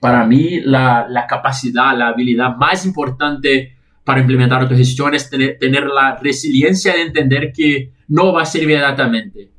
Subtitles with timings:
[0.00, 6.16] para mí la, capacidad, la habilidad más importante para implementar autogestión es tener, tener, la
[6.16, 9.50] resiliencia de entender que no va a ser inmediatamente.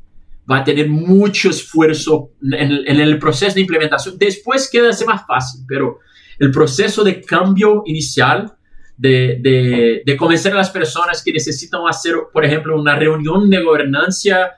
[0.50, 4.18] Va a tener mucho esfuerzo en, en el proceso de implementación.
[4.18, 6.00] Después queda más fácil, pero
[6.40, 8.54] el proceso de cambio inicial,
[8.96, 13.62] de, de, de, convencer a las personas que necesitan hacer, por ejemplo, una reunión de
[13.62, 14.56] gobernanza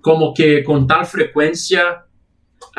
[0.00, 2.04] como que con tal frecuencia,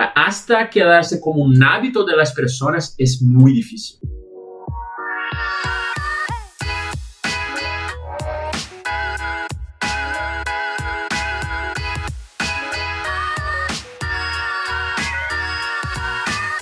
[0.05, 3.99] hasta quedarse como un hábito de las personas, es muy difícil.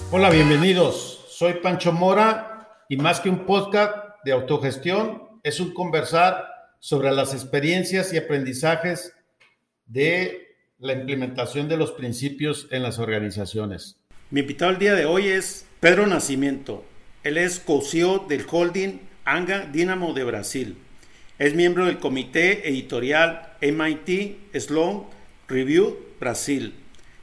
[0.09, 1.25] Hola, bienvenidos.
[1.29, 6.43] Soy Pancho Mora y más que un podcast de autogestión, es un conversar
[6.79, 9.13] sobre las experiencias y aprendizajes
[9.85, 10.46] de
[10.79, 13.97] la implementación de los principios en las organizaciones.
[14.29, 16.85] Mi invitado el día de hoy es Pedro Nacimiento.
[17.23, 20.77] Él es co-CEO del holding Anga Dynamo de Brasil.
[21.39, 25.03] Es miembro del comité editorial MIT Sloan
[25.47, 26.73] Review Brasil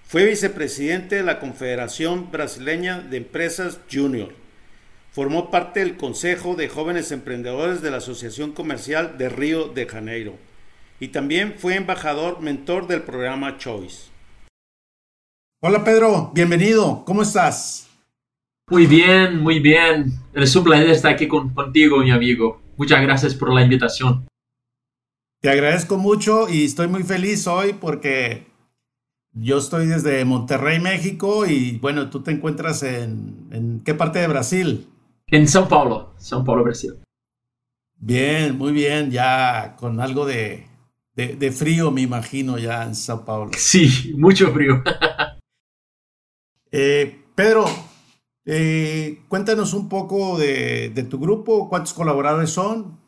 [0.06, 4.32] fue vicepresidente de la Confederación Brasileña de Empresas Junior.
[5.10, 10.36] Formó parte del Consejo de Jóvenes Emprendedores de la Asociación Comercial de Río de Janeiro.
[11.00, 14.10] Y también fue embajador mentor del programa Choice.
[15.60, 17.04] Hola Pedro, bienvenido.
[17.04, 17.88] ¿Cómo estás?
[18.70, 20.12] Muy bien, muy bien.
[20.32, 22.60] Es un placer estar aquí contigo, mi amigo.
[22.76, 24.26] Muchas gracias por la invitación.
[25.40, 28.46] Te agradezco mucho y estoy muy feliz hoy porque
[29.32, 34.28] yo estoy desde Monterrey, México, y bueno, tú te encuentras en, en qué parte de
[34.28, 34.86] Brasil?
[35.26, 36.94] En São Paulo, São Paulo, Brasil.
[37.96, 40.66] Bien, muy bien, ya con algo de,
[41.14, 43.50] de, frío, me imagino, ya en São Paulo.
[43.56, 44.82] Sí, mucho frío.
[46.72, 47.66] eh, Pedro,
[48.44, 52.98] eh, cuéntanos un poco de, de, tu grupo, ¿cuántos colaboradores son?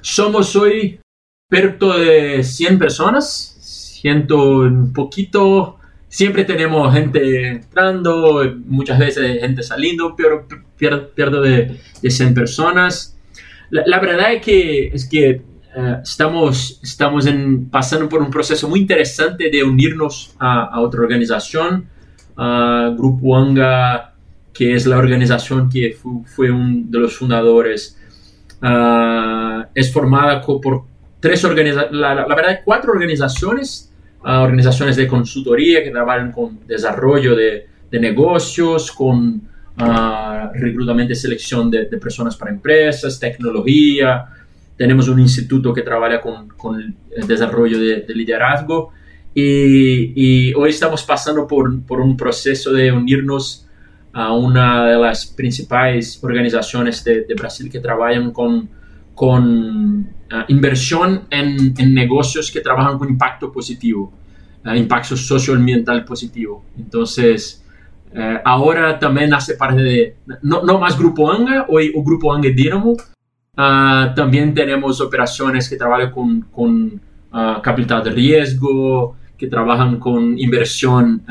[0.00, 1.00] Somos hoy
[1.48, 3.50] perto de 100 personas
[4.00, 5.78] siento un poquito,
[6.08, 10.46] siempre tenemos gente entrando, muchas veces gente saliendo, pero
[10.76, 13.16] pierdo, de, de 100 personas.
[13.70, 15.42] La, verdad es que, es que
[15.76, 21.88] eh, estamos, estamos en, pasando por un proceso muy interesante de unirnos a, otra organización,
[22.96, 24.14] Grupo Anga,
[24.54, 27.98] que es la organización que fue uno de los fundadores.
[28.62, 30.84] Ah, es formada por
[31.20, 33.90] tres organizaciones, la, la, verdad, cuatro organizaciones
[34.22, 39.42] organizaciones de consultoría que trabajan con desarrollo de, de negocios, con
[39.80, 44.26] uh, reclutamiento y selección de, de, personas para empresas, tecnología.
[44.80, 46.80] Tenemos un instituto que trabaja con, con
[47.14, 48.94] el desarrollo de, de liderazgo.
[49.34, 53.68] Y, y, hoy estamos pasando por, por, un proceso de unirnos
[54.14, 58.70] a una de las principales organizaciones de, de Brasil que trabajan con,
[59.14, 64.10] con uh, inversión en, en, negocios que trabajan con impacto positivo,
[64.64, 66.64] uh, impacto socioambiental positivo.
[66.78, 67.62] Entonces,
[68.14, 72.48] uh, ahora también hace parte de, no, no, más Grupo Anga, hoy el Grupo Anga
[73.56, 77.00] Dinamo, también tenemos operaciones que trabajan con, con
[77.62, 81.24] capital de riesgo, que trabajan con inversión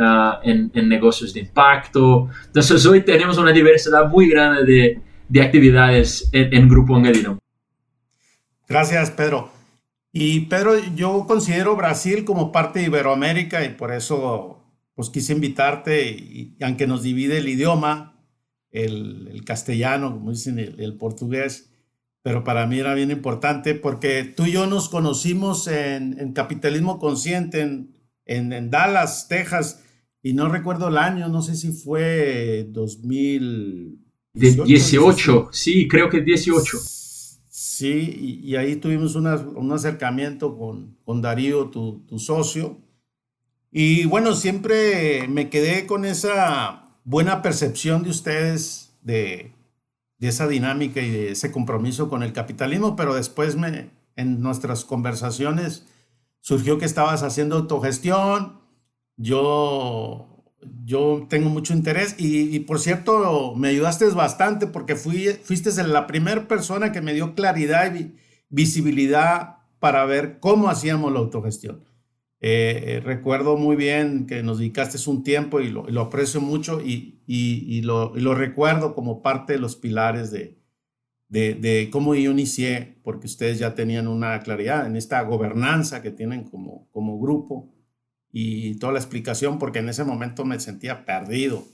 [0.44, 2.30] en, en, negocios de impacto.
[2.48, 7.40] Entonces, hoy tenemos una diversidad muy grande de, de actividades en, en Grupo Anga Dinamo.
[8.68, 9.52] Gracias, Pedro.
[10.12, 14.60] Y Pedro, yo considero Brasil como parte de Iberoamérica y por eso
[14.96, 18.20] pues quise invitarte, y, aunque nos divide el idioma,
[18.70, 21.69] el, castellano, como dicen, el, portugués,
[22.22, 27.62] pero para mí era bien importante porque tú y yo nos conocimos en, Capitalismo Consciente
[27.62, 29.84] en, en, Dallas, Texas,
[30.22, 34.66] y no recuerdo el año, no sé si fue 2018.
[34.66, 36.78] 18, sí, creo que 18.
[37.50, 42.78] Sí, y, ahí tuvimos un acercamiento con, con Darío, tu, tu, socio.
[43.72, 49.54] Y bueno, siempre me quedé con esa buena percepción de ustedes de,
[50.20, 53.58] de esa dinámica y de ese compromiso con el capitalismo, pero después
[54.16, 55.86] en nuestras conversaciones
[56.42, 58.60] surgió que estabas haciendo autogestión.
[59.18, 60.30] Yo
[60.84, 66.48] yo tengo mucho interés y, por cierto, me ayudaste bastante porque fui, fuiste la primera
[66.48, 68.16] persona que me dio claridad y
[68.50, 71.84] visibilidad para ver cómo hacíamos la autogestión.
[72.42, 76.80] Eh, eh, recuerdo muy bien que nos dedicaste un tiempo y lo, lo aprecio mucho
[76.80, 80.58] y, y, lo, y, lo, recuerdo como parte de los pilares de,
[81.28, 86.12] de, de, cómo yo inicié, porque ustedes ya tenían una claridad en esta gobernanza que
[86.12, 87.74] tienen como, como grupo
[88.32, 91.66] y toda la explicación porque en ese momento me sentía perdido.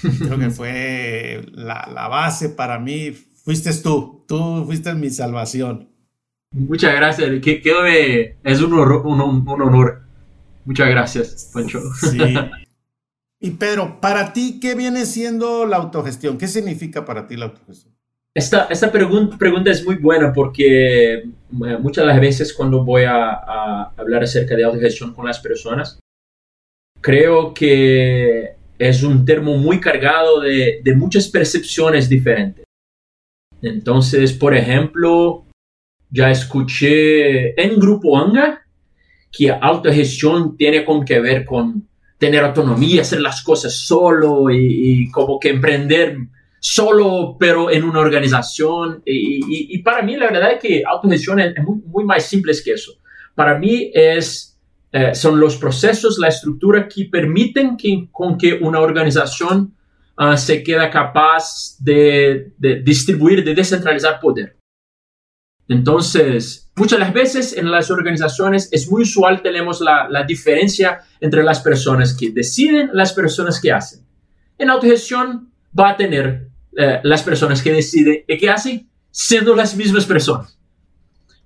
[0.00, 3.10] Creo que fue la, la base para mí.
[3.10, 5.90] Fuiste tú, tú fuiste mi salvación.
[6.52, 10.05] Muchas gracias, que, que es un honor, un, un honor.
[10.66, 11.80] Muchas gracias, Pancho.
[11.94, 12.18] Sí.
[13.38, 16.38] Y Pedro, para ti, ¿qué viene siendo la autogestión?
[16.38, 17.94] ¿Qué significa para ti la autogestión?
[18.34, 21.24] Esta, esta pregunta, pregunta es muy buena porque eh,
[21.80, 26.00] muchas de las veces cuando voy a, a, hablar acerca de autogestión con las personas,
[27.00, 32.64] creo que es un termo muy cargado de, de muchas percepciones diferentes.
[33.62, 35.44] Entonces, por ejemplo,
[36.10, 38.65] ya escuché en Grupo Anga
[39.36, 41.86] que autogestión tiene con que ver con
[42.18, 46.16] tener autonomía, hacer las cosas solo y, como que emprender
[46.58, 49.02] solo, pero en una organización.
[49.04, 52.92] Y, para mí la verdad es que autogestión es muy, más simple que eso.
[53.34, 54.58] Para mí es,
[54.92, 59.74] eh, son los procesos, la estructura que permiten que, con que una organización
[60.18, 64.55] uh, se quede capaz de, de distribuir, de descentralizar poder.
[65.68, 71.42] Entonces, muchas las veces en las organizaciones es muy usual tenemos la, la diferencia entre
[71.42, 74.06] las personas que deciden, las personas que hacen.
[74.58, 79.74] En autogestión va a tener eh, las personas que deciden y que hacen siendo las
[79.76, 80.58] mismas personas.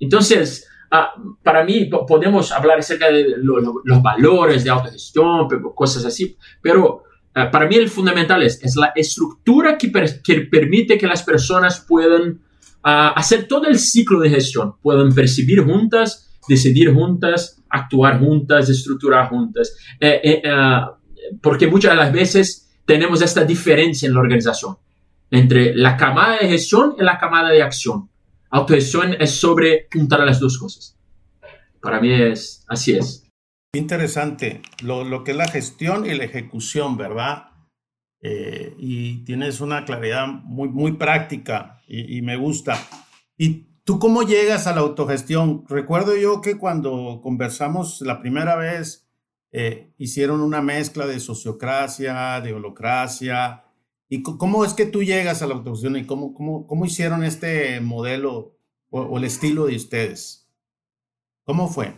[0.01, 7.05] Entonces, ah, para mí podemos hablar acerca de los valores de autogestión, cosas así, pero
[7.35, 9.93] ah, para mí el fundamental es, es la estructura que,
[10.25, 12.41] que permite que las personas puedan
[12.83, 14.75] hacer todo el ciclo de gestión.
[14.83, 19.77] Pueden percibir juntas, decidir juntas, actuar juntas, estructurar juntas.
[20.01, 20.97] Eh, eh, ah,
[21.41, 24.77] porque muchas de las veces tenemos esta diferencia en la organización
[25.31, 28.09] entre la camada de gestión y la camada de acción.
[28.51, 30.97] Autogestión es sobre juntar las dos cosas.
[31.81, 33.29] Para mí es así es.
[33.73, 37.50] Interesante lo, lo que es la gestión y la ejecución, ¿verdad?
[38.23, 42.79] Eh, y tienes una claridad muy, muy práctica y, me gusta.
[43.37, 45.65] ¿Y tú cómo llegas a la autogestión?
[45.69, 49.09] Recuerdo yo que cuando conversamos la primera vez,
[49.53, 53.65] eh, hicieron una mezcla de sociocracia, de holocracia.
[54.09, 57.81] ¿Y cómo es que tú llegas a la autogestión y cómo, cómo, cómo hicieron este
[57.81, 58.57] modelo
[58.91, 60.49] o, el estilo de ustedes?
[61.45, 61.95] ¿Cómo fue?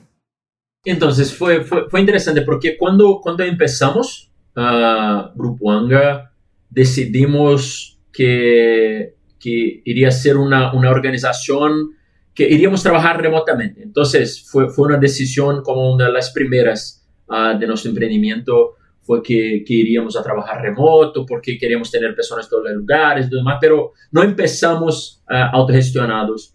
[0.85, 6.33] Entonces fue, fue, fue interesante porque cuando, cuando empezamos, uh, Grupo Anga,
[6.71, 11.91] decidimos que, que iría a ser una, una, organización
[12.35, 13.83] que iríamos a trabajar remotamente.
[13.83, 19.23] Entonces, fue, fue una decisión como una de las primeras uh, de nuestro emprendimiento, fue
[19.23, 23.59] que, que, iríamos a trabajar remoto porque queríamos tener personas en todos los lugares demás,
[23.61, 26.55] pero no empezamos uh, autogestionados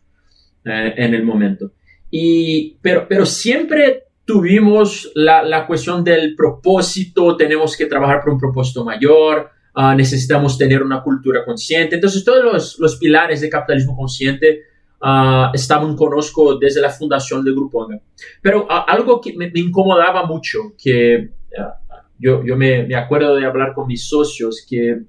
[0.66, 1.74] uh, en el momento.
[2.10, 8.40] Y, pero, pero siempre tuvimos la, la, cuestión del propósito, tenemos que trabajar por un
[8.40, 11.96] propósito mayor, uh, necesitamos tener una cultura consciente.
[11.96, 14.64] Entonces, todos los, los pilares del capitalismo consciente
[15.02, 18.02] uh, estaban conozco desde la fundación del Grupo Anga.
[18.42, 21.30] Pero uh, algo que me, me, incomodaba mucho, que
[22.20, 25.04] yo, yo me, me, acuerdo de hablar con mis socios, que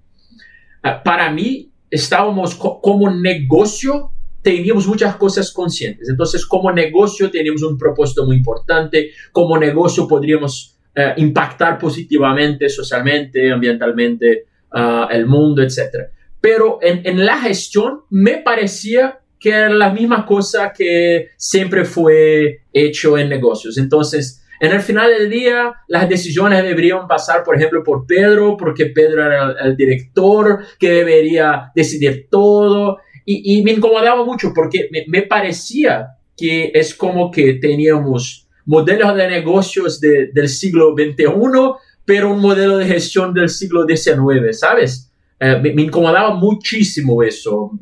[1.05, 4.12] para mí estábamos co como negocio
[4.56, 6.09] teníamos muchas cosas conscientes.
[6.09, 13.50] Entonces, como negocio teníamos un propósito muy importante, como negocio podríamos uh, impactar positivamente, socialmente,
[13.50, 16.09] ambientalmente, uh, el mundo, etc.
[16.41, 22.62] Pero en, en, la gestión me parecía que era la misma cosa que siempre fue
[22.73, 23.76] hecho en negocios.
[23.76, 28.87] Entonces, en el final del día, las decisiones deberían pasar, por ejemplo, por Pedro, porque
[28.87, 32.99] Pedro era el director que debería decidir todo.
[33.30, 39.14] Y, y me incomodaba mucho porque me, me, parecía que es como que teníamos modelos
[39.14, 41.26] de negocios de, del siglo XXI,
[42.06, 45.12] pero un modelo de gestión del siglo XIX, ¿sabes?
[45.40, 47.73] Eh, me, me, incomodaba muchísimo eso.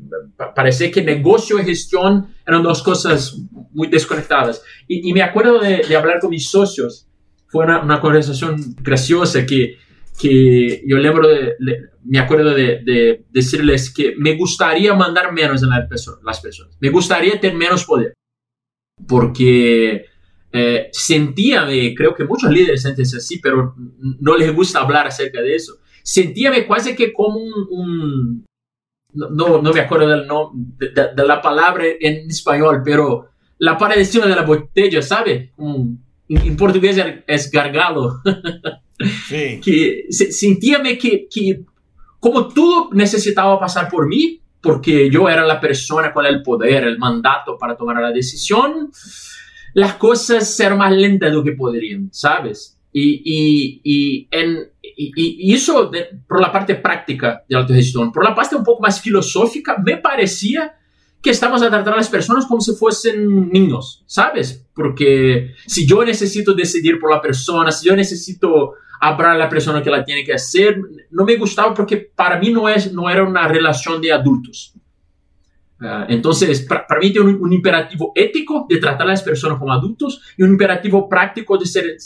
[0.52, 3.38] Parecía que negocio y gestión eran dos cosas
[3.70, 4.60] muy desconectadas.
[4.88, 7.06] Y, y me acuerdo de, de, hablar con mis socios.
[7.46, 9.76] Fue una, una conversación graciosa que
[10.16, 11.56] que yo lembro de,
[12.04, 16.76] me acuerdo de, de, decirles que me gustaría mandar menos en la perso las personas,
[16.80, 18.14] me gustaría tener menos poder,
[19.06, 20.06] porque
[20.52, 23.74] eh, sentía, creo que muchos líderes sienten así, pero
[24.20, 28.46] no les gusta hablar acerca de eso, sentíame casi que como un, un
[29.12, 30.28] no, no, me acuerdo del
[30.78, 35.52] de, de, la palabra en español, pero la parte de encima de la botella, ¿sabe?
[35.58, 38.20] en, en portugués es gargalo.
[39.28, 41.60] Que sentíame que, que
[42.18, 46.98] como todo necesitaba pasar por mí, porque yo era la persona con el poder, el
[46.98, 48.90] mandato para tomar la decisión,
[49.74, 52.76] las cosas eran más lentas de lo que podrían, ¿sabes?
[52.98, 55.90] y, y, en, y, eso
[56.26, 58.10] por la parte práctica de autogestión.
[58.10, 60.74] Por la parte un poco más filosófica, me parecía
[61.20, 64.64] que estamos a tratar a las personas como si fuesen niños, ¿sabes?
[64.74, 69.82] Porque si yo necesito decidir por la persona, si yo necesito hablar a la persona
[69.82, 73.22] que la tiene que hacer, no me gustaba porque para mí no, es, no era
[73.22, 74.74] una relación de adultos.
[75.80, 80.22] Ah, entonces, para, mí tiene un, imperativo ético de tratar a las personas como adultos
[80.36, 81.96] y un imperativo práctico de ser,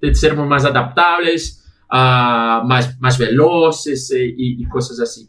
[0.00, 5.28] de ser más adaptables, uh, más, más veloces eh, y, y, cosas así.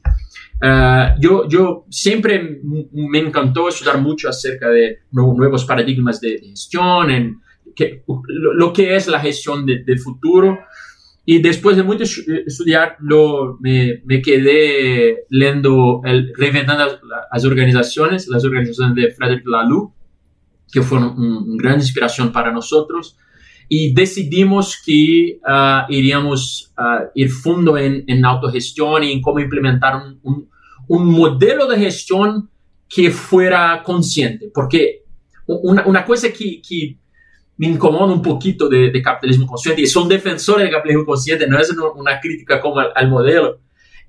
[0.61, 7.41] Uh, yo, yo siempre me encantó estudiar mucho acerca de nuevos paradigmas de, gestión, en
[7.75, 10.59] que, lo, que es la gestión del de futuro.
[11.31, 12.03] Y después de mucho
[12.45, 16.99] estudiar, lo, me, me quedé leyendo, el, reinventando
[17.31, 19.93] las organizaciones, las organizaciones de Frederick Laloux,
[20.69, 23.15] que fueron una gran inspiración para nosotros.
[23.69, 29.95] Y decidimos que uh, iríamos uh, ir fundo en, en, autogestión y en cómo implementar
[29.95, 30.49] un, un,
[30.89, 32.49] un, modelo de gestión
[32.89, 35.05] que fuera consciente, porque
[35.47, 36.97] una, una cosa que, que,
[37.61, 41.59] me incomoda un poquito de, de, capitalismo consciente, y son defensores del capitalismo consciente, no
[41.59, 43.59] es una crítica como al, al modelo,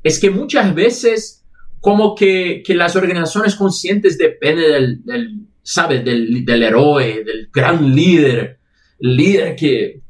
[0.02, 1.44] es que muchas veces
[1.78, 6.02] como que, que las organizaciones conscientes dependen del, del ¿sabes?
[6.02, 8.58] Del, del héroe, del gran líder,
[9.00, 10.00] líder que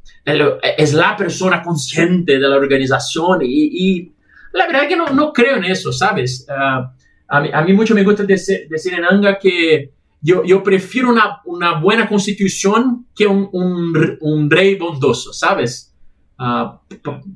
[0.76, 4.12] es la persona consciente de la organización y,
[4.52, 6.46] la verdad es que no, no, creo en eso, ¿sabes?
[6.48, 6.94] Ah,
[7.26, 9.90] a, mí, a, mí, mucho me gusta decir, decir en Anga que
[10.22, 15.94] yo, prefiero una, una, buena constitución que un, un, rey bondoso, ¿sabes?
[16.38, 16.78] Uh,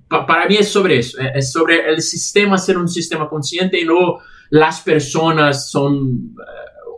[0.09, 4.19] para mí es sobre eso, es sobre el sistema ser un sistema consciente y no
[4.51, 6.35] las personas son,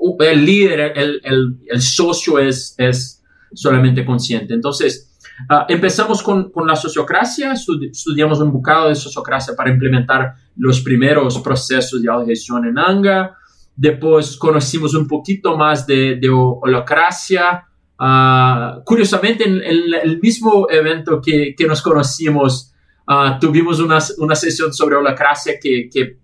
[0.00, 4.52] uh, el líder, el, el, socio es, es solamente consciente.
[4.52, 5.18] Entonces,
[5.50, 11.38] uh, empezamos con, con, la sociocracia, estudiamos un bocado de sociocracia para implementar los primeros
[11.38, 13.38] procesos de autogestión en ANGA.
[13.80, 17.64] Después conocimos un poquito más de, de holocracia.
[17.98, 22.72] Uh, curiosamente, en, en, el mismo evento que, que nos conocimos,
[23.06, 26.18] uh, tuvimos una, una, sesión sobre holocracia que, que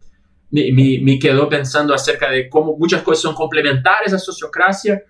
[0.50, 5.02] me, me, me, quedó pensando acerca de cómo muchas cosas son complementarias a sociocracia.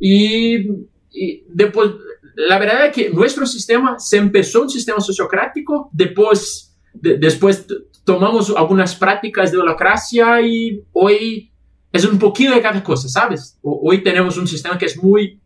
[0.00, 0.66] Y
[1.14, 1.92] y después,
[2.34, 7.66] la verdad es que nuestro sistema se empezó un sistema sociocrático, después, después
[8.04, 11.52] tomamos algunas prácticas de holacracia y hoy
[11.94, 13.56] es un poquito de cada cosa, ¿sabes?
[13.62, 15.40] Hoy tenemos un sistema que es muy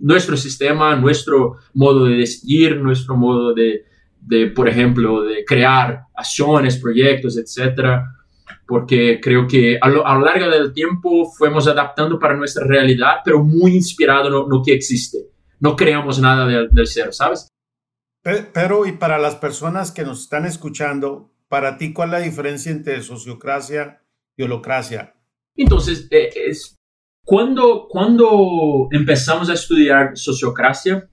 [0.00, 3.84] nuestro sistema, nuestro modo de decidir, nuestro modo de,
[4.20, 8.16] de por ejemplo, de crear acciones, proyectos, etcétera
[8.66, 13.16] porque creo que a lo, a lo, largo del tiempo fuimos adaptando para nuestra realidad,
[13.24, 15.18] pero muy inspirado en lo, que existe.
[15.58, 17.48] No creamos nada del, del cero, ¿sabes?
[18.22, 22.70] Pero, y para las personas que nos están escuchando, para ti, ¿cuál es la diferencia
[22.70, 24.02] entre sociocracia
[24.36, 25.14] y holocracia?
[25.56, 26.76] Entonces, eh, es,
[27.24, 31.08] cuando, cuando empezamos a estudiar sociocracia,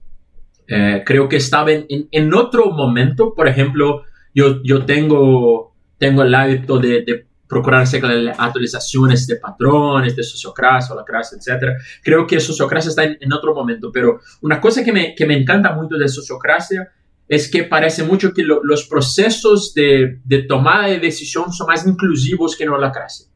[0.66, 3.34] eh, creo que estaba en, en, en, otro momento.
[3.34, 4.02] Por ejemplo,
[4.34, 8.04] yo, yo tengo, tengo el hábito de, de procurar hacer
[8.36, 11.78] actualizaciones de patrones, de sociocracia, holacracia, etc.
[12.02, 15.72] Creo que sociocracia está en, otro momento, pero una cosa que me, que me encanta
[15.72, 16.92] mucho de sociocracia
[17.26, 21.86] es que parece mucho que lo, los procesos de, de, tomada de decisión son más
[21.86, 23.26] inclusivos que en holacracia.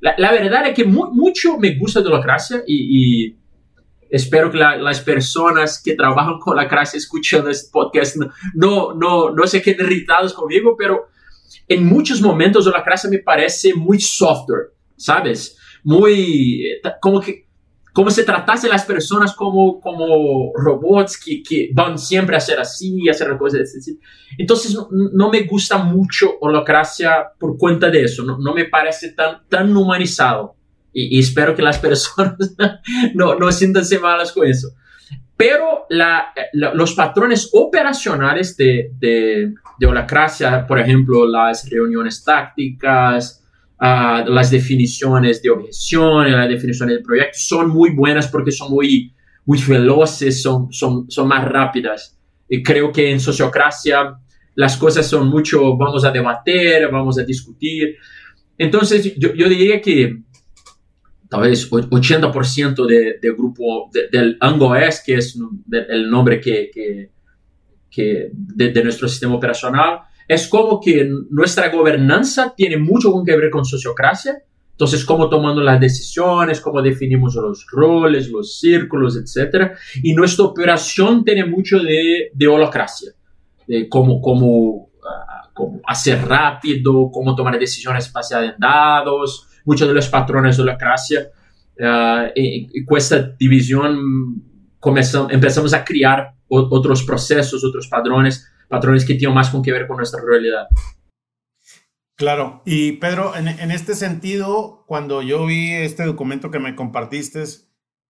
[0.00, 3.36] La, la verdad es que mu mucho me gusta de holacracia y, y
[4.10, 8.94] espero que la, las personas que trabajan con la clase escuchando este podcast no, no,
[8.94, 11.08] no, no se queden irritados conmigo, pero
[11.68, 15.56] en muchos momentos la clase me parece muy software, ¿sabes?
[15.84, 16.64] Muy,
[17.00, 17.46] como que,
[17.92, 23.08] como se tratase las personas como, como robots que, que van siempre a hacer así,
[23.08, 23.98] a hacer cosas así.
[24.38, 29.12] Entonces, no, no, me gusta mucho holocracia por cuenta de eso, no, no me parece
[29.12, 30.56] tan, tan humanizado.
[30.92, 32.54] Y, y, espero que las personas
[33.14, 34.68] no, no sientanse malas con eso.
[35.36, 43.39] Pero la, la, los patrones operacionales de, de, de holacracia, por ejemplo, las reuniones tácticas,
[43.80, 49.12] uh, las definiciones de objeción, las definiciones de proyecto, son muy buenas porque son muy,
[49.44, 52.18] muy veloces, son, son, son más rápidas.
[52.48, 54.16] Y creo que en sociocracia
[54.54, 57.96] las cosas son mucho, vamos a debatir, vamos a discutir.
[58.58, 60.20] Entonces, yo, yo diría que
[61.30, 65.38] tal vez 80% de, de, grupo del ANGOES, que es
[65.70, 67.10] el nombre que, que,
[67.88, 73.50] que de, de, nuestro sistema operacional, es como que nuestra gobernanza tiene mucho que ver
[73.50, 74.40] con sociocracia.
[74.70, 79.72] Entonces, cómo tomando las decisiones, cómo definimos los roles, los círculos, etc.
[80.04, 83.10] Y nuestra operación tiene mucho de, de holocracia,
[83.66, 89.94] de cómo, cómo, ah, cómo hacer rápido, cómo tomar decisiones basadas en dados, muchos de
[89.94, 91.28] los patrones de holocracia.
[91.76, 94.44] Uh, y, y, con esta división
[94.78, 99.86] comenzamos, empezamos a crear otros procesos, otros patrones, patrones que tienen más con que ver
[99.86, 100.68] con nuestra realidad.
[102.14, 107.42] Claro, y Pedro, en, este sentido, cuando yo vi este documento que me compartiste,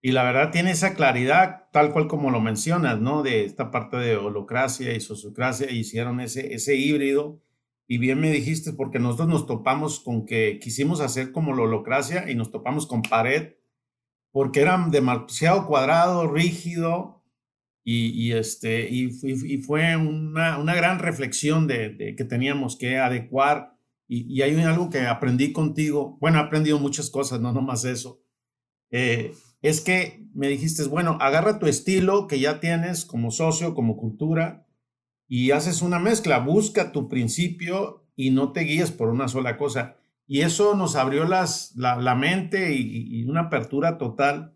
[0.03, 3.23] y la verdad tiene esa claridad, tal cual como lo mencionas, ¿no?
[3.23, 7.41] De esta parte de holocracia y sociocracia, hicieron ese, ese híbrido,
[7.87, 12.31] y bien me dijiste, porque nosotros nos topamos con que quisimos hacer como la holocracia
[12.31, 13.55] y nos topamos con pared,
[14.33, 17.20] porque eran demasiado cuadrado, rígido,
[17.83, 19.11] y, este, y,
[19.63, 23.77] fue una, una, gran reflexión de, que teníamos que adecuar.
[24.07, 26.19] Y, hay algo que aprendí contigo.
[26.21, 28.23] Bueno, he aprendido muchas cosas, no nomás eso.
[28.91, 29.33] Eh,
[29.63, 34.67] es que me dijiste, bueno, agarra tu estilo que ya tienes como socio, como cultura,
[35.27, 36.39] y haces una mezcla.
[36.39, 39.97] Busca tu principio y no te guíes por una sola cosa.
[40.27, 44.55] Y eso nos abrió las, la, mente y, y una apertura total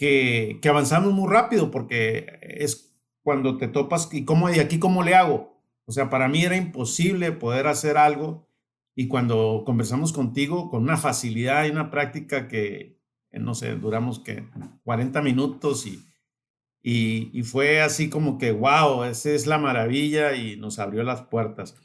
[0.00, 5.14] que, avanzamos muy rápido porque es cuando te topas y cómo y aquí cómo le
[5.14, 5.62] hago.
[5.84, 8.48] O sea, para mí era imposible poder hacer algo
[8.94, 12.98] y cuando conversamos contigo con una facilidad y una práctica que,
[13.30, 14.48] no sé, duramos que
[14.84, 16.02] 40 minutos y,
[16.82, 21.76] y, fue así como que, wow, esa es la maravilla y nos abrió las puertas.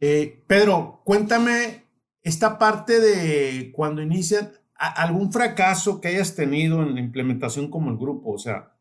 [0.00, 1.84] Eh, Pedro, cuéntame
[2.22, 7.96] esta parte de cuando inician, algún fracaso que hayas tenido en la implementación como el
[7.96, 8.76] grupo, o sea,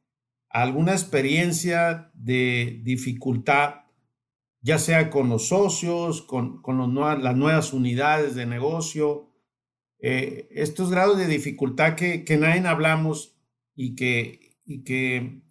[0.50, 3.86] alguna experiencia de dificultad,
[4.62, 6.62] ya sea con los socios, con,
[7.24, 9.34] las nuevas unidades de negocio,
[10.00, 13.36] eh, estos grados de dificultad que, que nadie hablamos
[13.75, 15.42] y que, y que,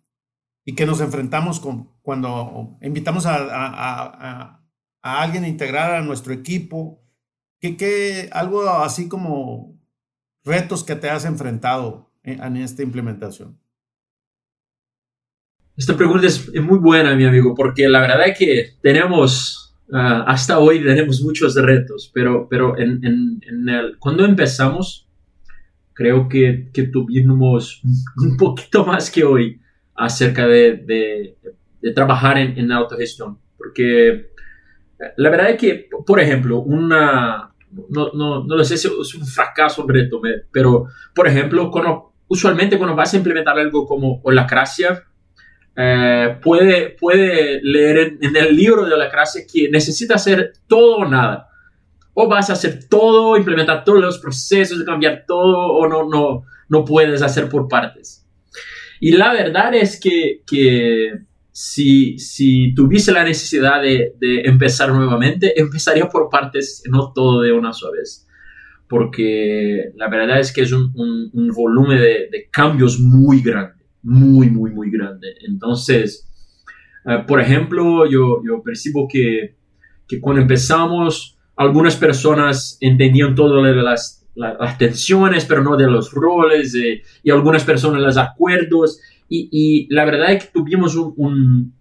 [0.64, 4.62] y que nos enfrentamos con, cuando invitamos a, a,
[5.02, 7.02] a, alguien a integrar a nuestro equipo,
[7.60, 9.75] que, que algo así como
[10.46, 13.58] retos que te has enfrentado en, esta implementación?
[15.76, 20.58] Esta pregunta es muy buena, mi amigo, porque la verdad es que tenemos, ah, hasta
[20.58, 25.06] hoy tenemos muchos retos, pero, pero en, en, el, cuando empezamos,
[25.92, 27.82] creo que, que, tuvimos
[28.16, 29.60] un poquito más que hoy
[29.94, 31.36] acerca de, de,
[31.82, 34.30] de trabajar en, en autogestión, porque
[35.16, 37.54] la verdad es que, por ejemplo, una,
[37.90, 42.78] no, no, no sé si es un fracaso, un reto, pero por ejemplo, cuando, usualmente
[42.78, 45.04] cuando vas a implementar algo como holacracia,
[45.76, 51.48] eh, puede, puede leer en, el libro de holacracia que necesita hacer todo o nada.
[52.14, 56.84] O vas a hacer todo, implementar todos los procesos, cambiar todo, o no, no, no
[56.84, 58.26] puedes hacer por partes.
[59.00, 61.12] Y la verdad es que, que
[61.58, 67.50] si, si tuviese la necesidad de, de, empezar nuevamente, empezaría por partes, no todo de
[67.50, 68.28] una sola vez.
[68.86, 74.50] Porque la verdad es que es un, un, volumen de, de, cambios muy grande, muy,
[74.50, 75.28] muy, muy grande.
[75.48, 76.28] Entonces,
[77.06, 79.56] uh, por ejemplo, yo, percibo que,
[80.06, 86.12] que, cuando empezamos, algunas personas entendían todo de las, las, tensiones, pero no de los
[86.12, 91.74] roles, eh, y algunas personas los acuerdos y, la verdad es que tuvimos un,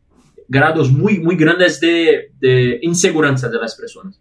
[0.47, 4.19] grados muy, muy grandes de, de, inseguridad de las personas.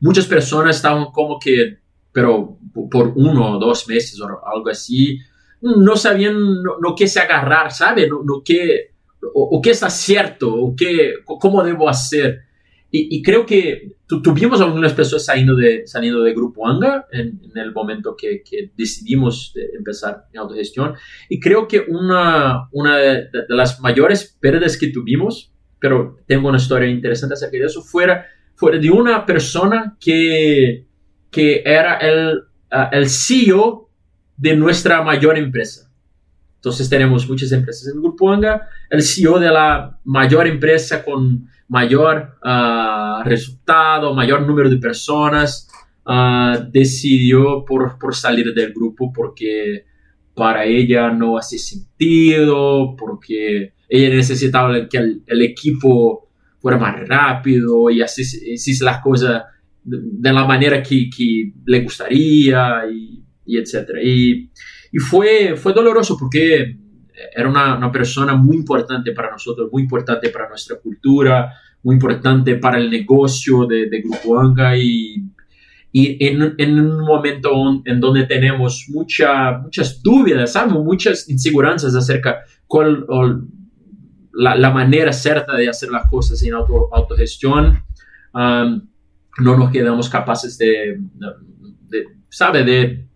[0.00, 1.78] Muchas personas estaban como que,
[2.12, 2.58] pero
[2.90, 5.18] por uno o dos meses o algo así,
[5.60, 8.08] no sabían lo que se agarrar, ¿sabe?
[8.08, 8.92] No, no qué,
[9.34, 12.40] o, qué está cierto, o qué, cómo debo hacer.
[12.90, 13.92] Y, creo que
[14.22, 19.54] tuvimos algunas personas saliendo de, saliendo de Grupo Anga en, el momento que, que, decidimos
[19.76, 20.94] empezar en autogestión.
[21.28, 26.88] Y creo que una, una de, las mayores pérdidas que tuvimos, pero tengo una historia
[26.88, 30.86] interesante acerca de eso, fuera, fuera de una persona que,
[31.30, 32.38] que era el,
[32.72, 33.90] uh, el CEO
[34.36, 35.89] de nuestra mayor empresa.
[36.60, 38.68] Entonces tenemos muchas empresas en el Grupo Anga.
[38.90, 45.70] El CEO de la mayor empresa con mayor uh, resultado, mayor número de personas,
[46.04, 49.86] uh, decidió por, por, salir del grupo porque
[50.34, 56.28] para ella no hace sentido, porque ella necesitaba que el, el equipo
[56.60, 59.44] fuera más rápido y así hiciese las cosas
[59.82, 63.90] de, de, la manera que, que le gustaría y, y etc.
[64.04, 64.50] Y,
[64.92, 66.76] y, fue, fue doloroso porque
[67.34, 72.56] era una, una, persona muy importante para nosotros, muy importante para nuestra cultura, muy importante
[72.56, 75.22] para el negocio de, de Grupo Anga y,
[75.92, 77.50] y en, en, un momento
[77.84, 80.74] en donde tenemos mucha, muchas dudas, ¿sabes?
[80.74, 83.06] muchas inseguranzas acerca cuál
[84.32, 87.82] la, la, manera cierta de hacer las cosas en auto, autogestión,
[88.32, 88.88] um,
[89.38, 90.98] no nos quedamos capaces de,
[91.88, 92.62] de, ¿sabe?
[92.62, 93.09] De,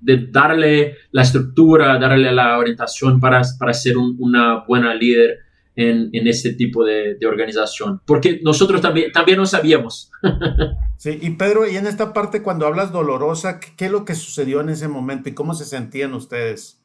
[0.00, 6.26] de, darle la estructura, darle la orientación para, para ser una buena líder en, en
[6.26, 10.10] este tipo de, de, organización, porque nosotros también, también no sabíamos.
[10.96, 14.14] sí, y Pedro, y en esta parte cuando hablas dolorosa, ¿qué, ¿qué, es lo que
[14.14, 16.82] sucedió en ese momento y cómo se sentían ustedes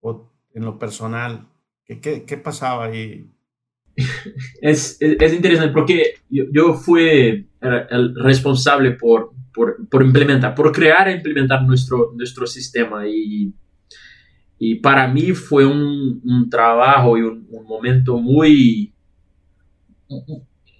[0.00, 1.48] o en lo personal?
[1.86, 3.30] ¿Qué, qué, qué pasaba ahí?
[4.62, 10.72] Es, es, es, interesante porque yo, yo fui el responsable por, por, por, implementar, por
[10.72, 13.52] crear e implementar nuestro, nuestro sistema y,
[14.58, 18.94] y para mí fue un, un trabajo y un, un, momento muy...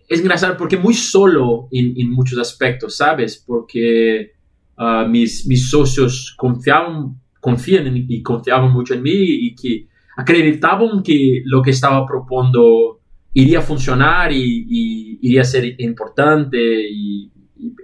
[0.09, 3.43] Es engraçado porque muy solo en, en muchos aspectos, ¿sabes?
[3.47, 4.33] Porque
[4.79, 11.03] uh, mis, mis socios confiaban, confían en, y confiaban mucho en mí y que acreditaban
[11.03, 13.01] que lo que estaba proponiendo
[13.35, 16.59] iría a funcionar y, y iría a ser importante
[16.91, 17.31] y,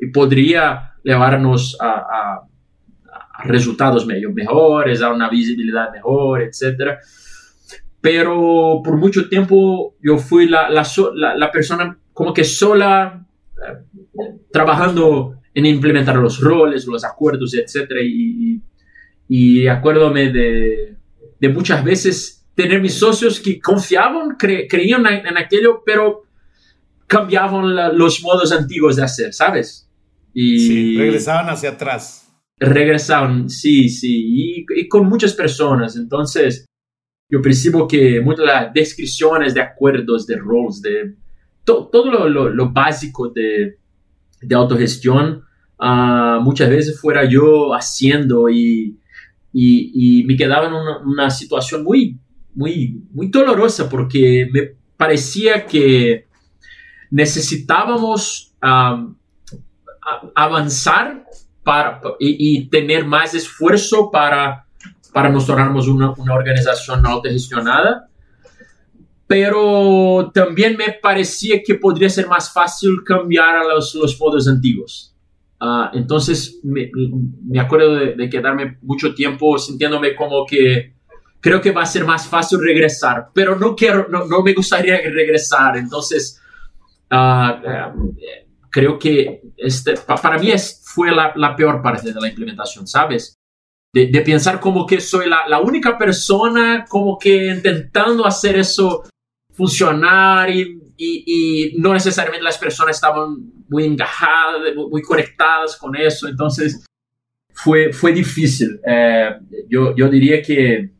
[0.00, 2.42] y podría llevarnos a, a,
[3.38, 6.98] a, resultados medio mejores, a una visibilidad mejor, etc.
[8.00, 10.84] Pero por mucho tiempo yo fui la, la,
[11.36, 13.24] la, persona como que sola
[13.56, 17.90] eh, trabajando en implementar los roles, los acuerdos, etc.
[18.02, 18.60] Y,
[19.28, 20.96] y acuérdome de,
[21.38, 26.24] de muchas veces tener mis socios que confiaban, cre creían en, en, aquello, pero
[27.08, 29.90] cambiaban la, los modos antiguos de hacer, ¿sabes?
[30.32, 32.32] Y sí, regresaban hacia atrás.
[32.60, 35.96] Regresaban, sí, sí, y, y, con muchas personas.
[35.96, 36.66] Entonces,
[37.28, 41.16] yo percibo que muchas las descripciones de acuerdos, de roles, de
[41.64, 43.78] to, todo lo, lo, lo, básico de,
[44.40, 45.42] de autogestión,
[45.80, 48.98] uh, muchas veces fuera yo haciendo y
[49.52, 52.18] y, y me quedaba en una, una, situación muy,
[52.54, 56.27] muy, muy dolorosa porque me parecía que
[57.10, 58.54] necesitábamos
[60.34, 61.24] avanzar
[61.62, 64.66] para, y, tener más esfuerzo para,
[65.12, 68.08] para mostrarnos una, una organización autogestionada.
[69.26, 75.14] Pero también me parecía que podría ser más fácil cambiar a los, los modos antiguos.
[75.60, 76.90] Uh, entonces me,
[77.46, 80.94] me acuerdo de, de, quedarme mucho tiempo sintiéndome como que
[81.40, 84.96] creo que va a ser más fácil regresar, pero no quiero, no, no me gustaría
[85.02, 85.76] regresar.
[85.76, 86.40] Entonces,
[87.10, 88.14] uh,
[88.70, 93.34] creo que este, para mí es, fue la, la, peor parte de la implementación, ¿sabes?
[93.92, 99.04] De, de pensar como que soy la, la, única persona como que intentando hacer eso
[99.54, 101.24] funcionar y, y,
[101.74, 103.36] y no necesariamente las personas estaban
[103.68, 106.84] muy engajadas, muy conectadas con eso, entonces
[107.52, 108.80] fue, fue difícil.
[108.86, 109.30] Eh,
[109.68, 110.92] yo, yo diría que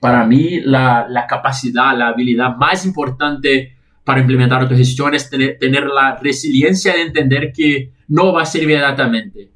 [0.00, 5.86] para mí la, la, capacidad, la habilidad más importante para implementar autogestión es tener, tener
[5.86, 9.50] la resiliencia de entender que no va a ser inmediatamente.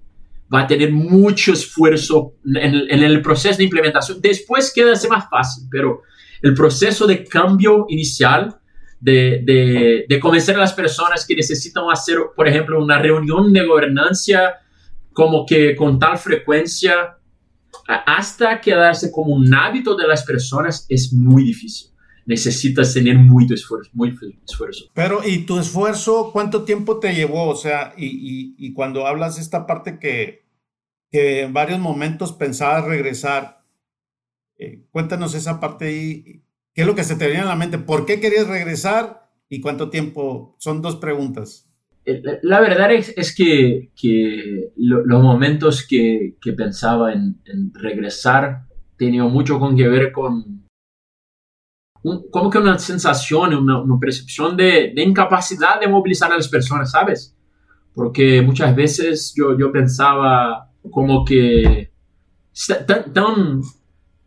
[0.52, 4.20] Va a tener mucho esfuerzo en, en el proceso de implementación.
[4.20, 6.02] Después queda más fácil, pero
[6.42, 8.56] el proceso de cambio inicial
[9.00, 13.66] de, de, de, convencer a las personas que necesitan hacer, por ejemplo, una reunión de
[13.66, 14.54] gobernanza
[15.12, 17.16] como que con tal frecuencia
[17.88, 21.90] hasta quedarse como un hábito de las personas es muy difícil.
[22.26, 24.86] Necesitas tener mucho esfuerzo, muy esfuerzo.
[24.92, 27.48] Pero, ¿y tu esfuerzo cuánto tiempo te llevó?
[27.48, 30.44] O sea, y, y, y cuando hablas esta parte que,
[31.10, 33.64] que en varios momentos pensabas regresar,
[34.58, 36.42] eh, cuéntanos esa parte y
[36.76, 37.78] ¿Qué es lo que se te venía en la mente?
[37.78, 40.56] ¿Por qué querías regresar y cuánto tiempo?
[40.58, 41.66] Son dos preguntas.
[42.04, 47.72] Eh, la verdad es, es que, que lo, los momentos que, que pensaba en, en,
[47.72, 48.66] regresar
[48.98, 50.65] tenían mucho con que ver con
[52.30, 56.90] como que una sensación, una, una percepción de, de, incapacidad de movilizar a las personas,
[56.90, 57.34] ¿sabes?
[57.94, 61.90] Porque muchas veces yo, yo pensaba como que
[62.86, 63.62] tan, tan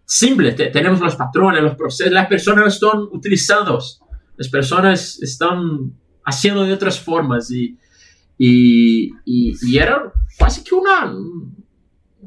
[0.06, 0.52] simple.
[0.52, 4.02] tenemos los patrones, los procesos, las personas están utilizados,
[4.36, 5.94] las personas están
[6.26, 7.78] haciendo de otras formas y,
[8.38, 11.14] y, y, y era casi que una,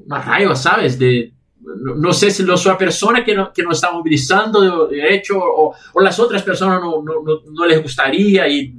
[0.07, 0.99] una raiva, ¿sabes?
[0.99, 5.39] De, no, sé si lo la persona que no, que no está movilizando de, hecho
[5.39, 8.75] o, las otras personas no, no, les gustaría y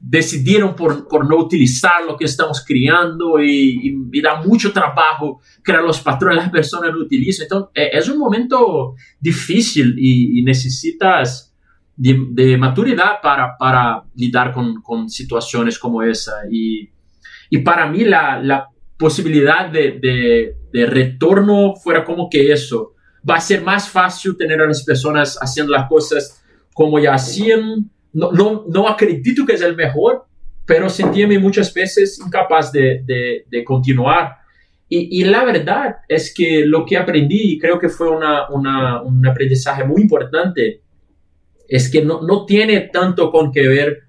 [0.00, 5.82] decidieron por, por, no utilizar lo que estamos criando y, y, da mucho trabajo crear
[5.82, 7.44] los patrones, las personas lo utilizan.
[7.44, 11.54] Entonces, eh, es un momento difícil y, necesitas
[11.96, 16.32] de, maturidad para, para lidar con, con, situaciones como esa.
[16.50, 16.90] Y,
[17.48, 18.68] y para mí la,
[18.98, 22.94] posibilidad de, de, retorno fuera como que eso.
[23.28, 27.90] Va a ser más fácil tener a las personas haciendo las cosas como ya hacían.
[28.12, 30.24] No, no, no acredito que es el mejor,
[30.66, 34.42] pero sentíame muchas veces incapaz de, de continuar.
[34.94, 39.00] Y, y, la verdad es que lo que aprendí, y creo que fue una, una,
[39.00, 40.82] un aprendizaje muy importante,
[41.66, 44.02] es que no, no tiene tanto con que ver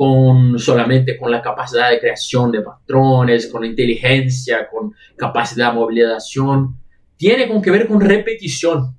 [0.00, 6.74] con solamente con la capacidad de creación de patrones, con inteligencia, con capacidad de movilización,
[7.18, 8.96] tiene con que ver con repetición.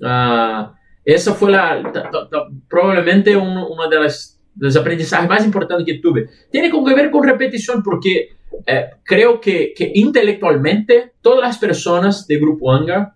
[0.00, 0.72] Uh,
[1.04, 1.80] esa fue la,
[2.68, 4.10] probablemente uno, de,
[4.56, 6.28] los aprendizajes más importantes que tuve.
[6.50, 8.30] Tiene con que ver con repetición porque
[8.66, 13.14] eh, creo que, que, intelectualmente todas las personas de Grupo ANGA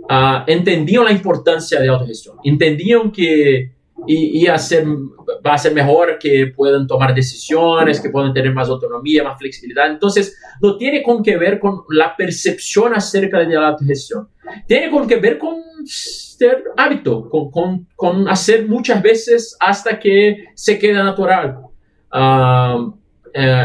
[0.00, 3.75] uh, entendían la importancia de autogestión, entendían que
[4.06, 4.84] y, hacer,
[5.44, 9.90] va a ser mejor que puedan tomar decisiones, que puedan tener más autonomía, más flexibilidad.
[9.90, 14.28] Entonces, no tiene con que ver con la percepción acerca de la autogestión.
[14.66, 20.44] Tiene con que ver con ser hábito, con, con, con hacer muchas veces hasta que
[20.54, 21.58] se queda natural.
[22.12, 22.94] Uh, uh,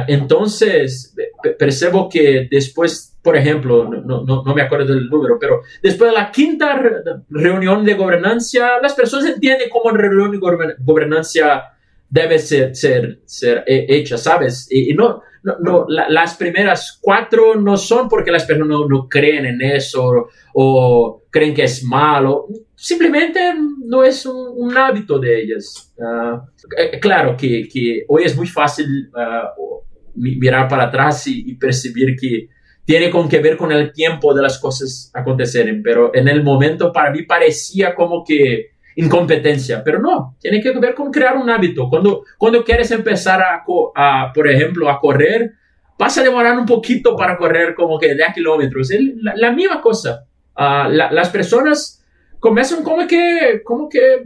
[0.08, 1.14] entonces,
[1.60, 6.18] percebo que después por ejemplo, no, no, no, me acuerdo del número, pero después de
[6.18, 6.82] la quinta
[7.30, 11.64] reunión de gobernancia, las personas entienden cómo una reunión de gobernancia
[12.10, 14.68] debe ser, ser, ser hecha, ¿sabes?
[14.72, 20.28] Y, no, no, las primeras cuatro no son porque las personas no, creen en eso
[20.54, 23.40] o, creen que es malo, simplemente
[23.86, 25.94] no es un, hábito de ellas.
[26.02, 26.44] Ah,
[26.76, 29.82] eh, claro que, que, hoy es muy fácil uh,
[30.16, 32.50] mirar para atrás y percibir que
[32.92, 36.92] tiene con que ver con el tiempo de las cosas acontecer, pero en el momento
[36.92, 41.88] para mí parecía como que incompetencia, pero no, tiene que ver con crear un hábito.
[41.88, 45.54] Cuando, cuando quieres empezar a, por ejemplo, a correr,
[45.98, 48.92] vas a demorar un poquito para correr como que 10 kilómetros.
[48.92, 50.26] Es la, misma cosa.
[50.58, 52.06] Uh, las personas
[52.42, 54.26] comienzan como que, como que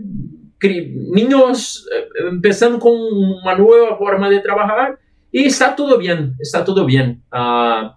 [1.14, 4.98] niños eh, empezando con una nueva forma de trabajar
[5.32, 7.22] y está todo bien, está todo bien.
[7.32, 7.92] Uh,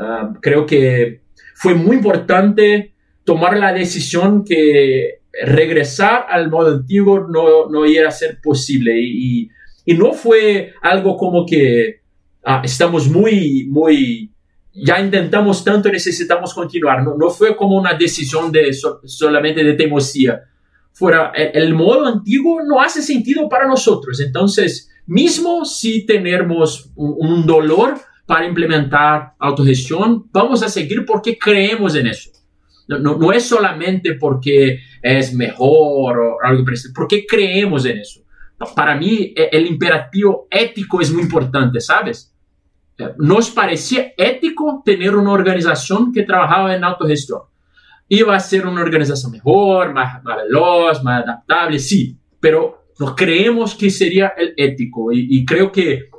[0.00, 1.20] Ah, creo que
[1.54, 8.10] fue muy importante tomar la decisión que regresar al modo antiguo no, no iba a
[8.10, 9.50] ser posible y,
[9.84, 12.00] y, no fue algo como que
[12.42, 14.32] ah, estamos muy, muy,
[14.72, 17.04] ya intentamos tanto, necesitamos continuar.
[17.04, 18.72] No, no fue como una decisión de
[19.04, 20.44] solamente de temosía.
[20.92, 24.18] Fuera, el, modo antiguo no hace sentido para nosotros.
[24.20, 32.06] Entonces, mismo si tenemos un dolor, para implementar autogestión, vamos a seguir porque creemos en
[32.06, 32.30] eso.
[32.86, 38.20] No, es solamente porque es mejor o algo parecido, porque creemos en eso.
[38.76, 42.32] Para mí, e, el imperativo ético es muy importante, ¿sabes?
[42.98, 47.40] Eh, nos parecía ético tener una organización que trabajaba en autogestión.
[48.08, 53.74] Iba a ser una organización mejor, más, más veloz, más adaptable, sí, pero nos creemos
[53.74, 56.09] que sería el ético y creo que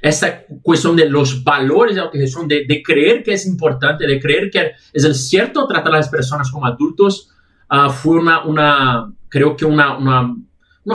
[0.00, 4.50] esa cuestión de los valores de autogestión, de, de creer que es importante, de creer
[4.50, 7.30] que es el cierto tratar a las personas como adultos,
[7.70, 10.36] uh, fue una, creo que una, una,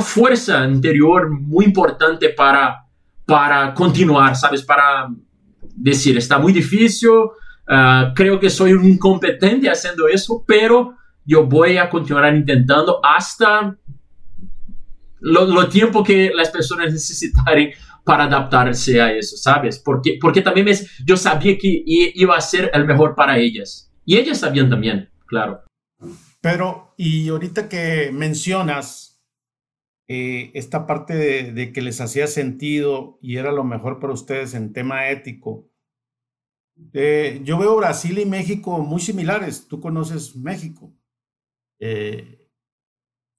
[0.01, 2.87] fuerza interior muy importante para,
[3.25, 4.63] para continuar, ¿sabes?
[4.63, 5.07] Para
[5.75, 11.77] decir, está muy difícil, uh, creo que soy un incompetente haciendo eso, pero yo voy
[11.77, 13.77] a continuar intentando hasta
[15.19, 17.71] lo, lo tiempo que las personas necesitaren
[18.03, 19.79] para adaptarse a eso, ¿sabes?
[19.79, 23.91] Porque, porque también es, yo sabía que iba a ser el mejor para ellas.
[24.05, 25.63] Y ellas sabían también, claro.
[26.41, 29.23] Pero, y ahorita que mencionas
[30.09, 34.73] eh, esta parte de, que les hacía sentido y era lo mejor para ustedes en
[34.73, 35.69] tema ético,
[36.91, 39.67] eh, yo veo Brasil y México muy similares.
[39.67, 40.93] Tú conoces México.
[41.79, 42.49] Eh,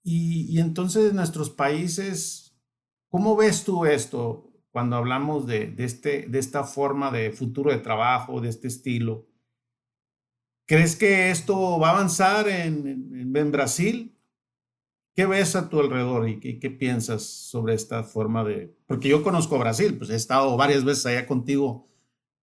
[0.03, 2.59] y, y entonces nuestros países,
[3.11, 4.54] ¿cómo ves tú esto?
[4.75, 9.25] Cuando hablamos de, este, de esta forma de futuro de trabajo, de este estilo.
[10.67, 12.85] ¿Crees que esto va a avanzar en,
[13.37, 14.19] en, Brasil?
[15.15, 18.77] ¿Qué ves a tu alrededor y qué, piensas sobre esta forma de...?
[18.89, 21.89] Porque yo conozco Brasil, pues he estado varias veces allá contigo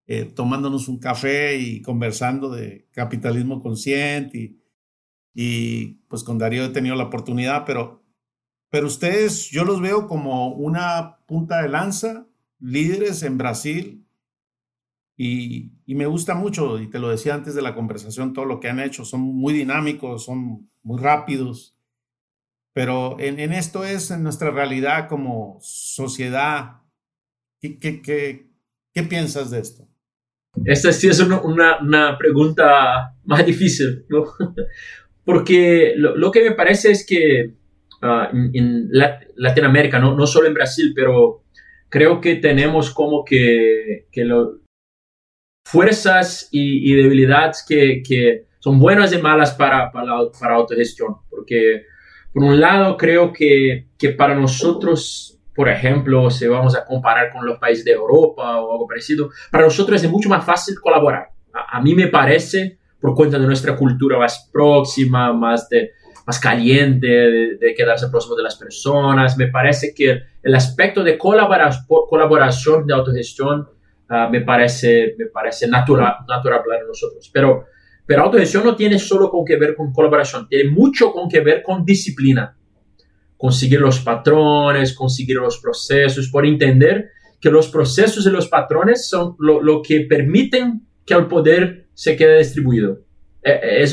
[0.06, 4.62] eh, tomándonos un café y conversando de capitalismo consciente y,
[5.34, 8.01] y pues con Darío he tenido la oportunidad, pero
[8.72, 12.26] pero ustedes, yo los veo como una punta de lanza,
[12.58, 14.06] líderes en Brasil,
[15.14, 18.70] y, me gusta mucho, y te lo decía antes de la conversación, todo lo que
[18.70, 21.76] han hecho, son muy dinámicos, son muy rápidos,
[22.72, 26.80] pero en, esto es en nuestra realidad como sociedad.
[27.60, 29.86] ¿Qué, qué, qué, piensas de esto?
[30.64, 31.42] Esta sí es una,
[31.78, 34.24] una, pregunta más difícil, ¿no?
[35.26, 37.60] Porque lo, que me parece es que
[38.02, 38.88] ah, en,
[39.36, 41.44] Latinoamérica, no, no solo en Brasil, pero
[41.88, 44.60] creo que tenemos como que, que lo,
[45.64, 51.16] fuerzas y, debilidades que, que, son buenas y malas para, para, la, para autogestión.
[51.28, 51.86] Porque,
[52.32, 57.44] por un lado, creo que, que para nosotros por ejemplo, si vamos a comparar con
[57.44, 61.28] los países de Europa o algo parecido, para nosotros es mucho más fácil colaborar.
[61.52, 65.90] A, mí me parece, por cuenta de nuestra cultura más próxima, más, de,
[66.32, 67.06] más caliente,
[67.60, 72.94] de, quedarse próximo de las personas, me parece que el aspecto de colaboración, colaboración de
[72.94, 73.68] autogestión
[74.08, 77.30] ah, me, parece, me parece natural, natural para nosotros.
[77.30, 77.66] Pero,
[78.06, 81.62] pero autogestión no tiene solo con que ver con colaboración, tiene mucho con que ver
[81.62, 82.56] con disciplina
[83.36, 89.36] conseguir los patrones, conseguir los procesos, por entender que los procesos y los patrones son
[89.38, 93.00] lo, que permiten que el poder se quede distribuido.
[93.42, 93.86] Eh, eh,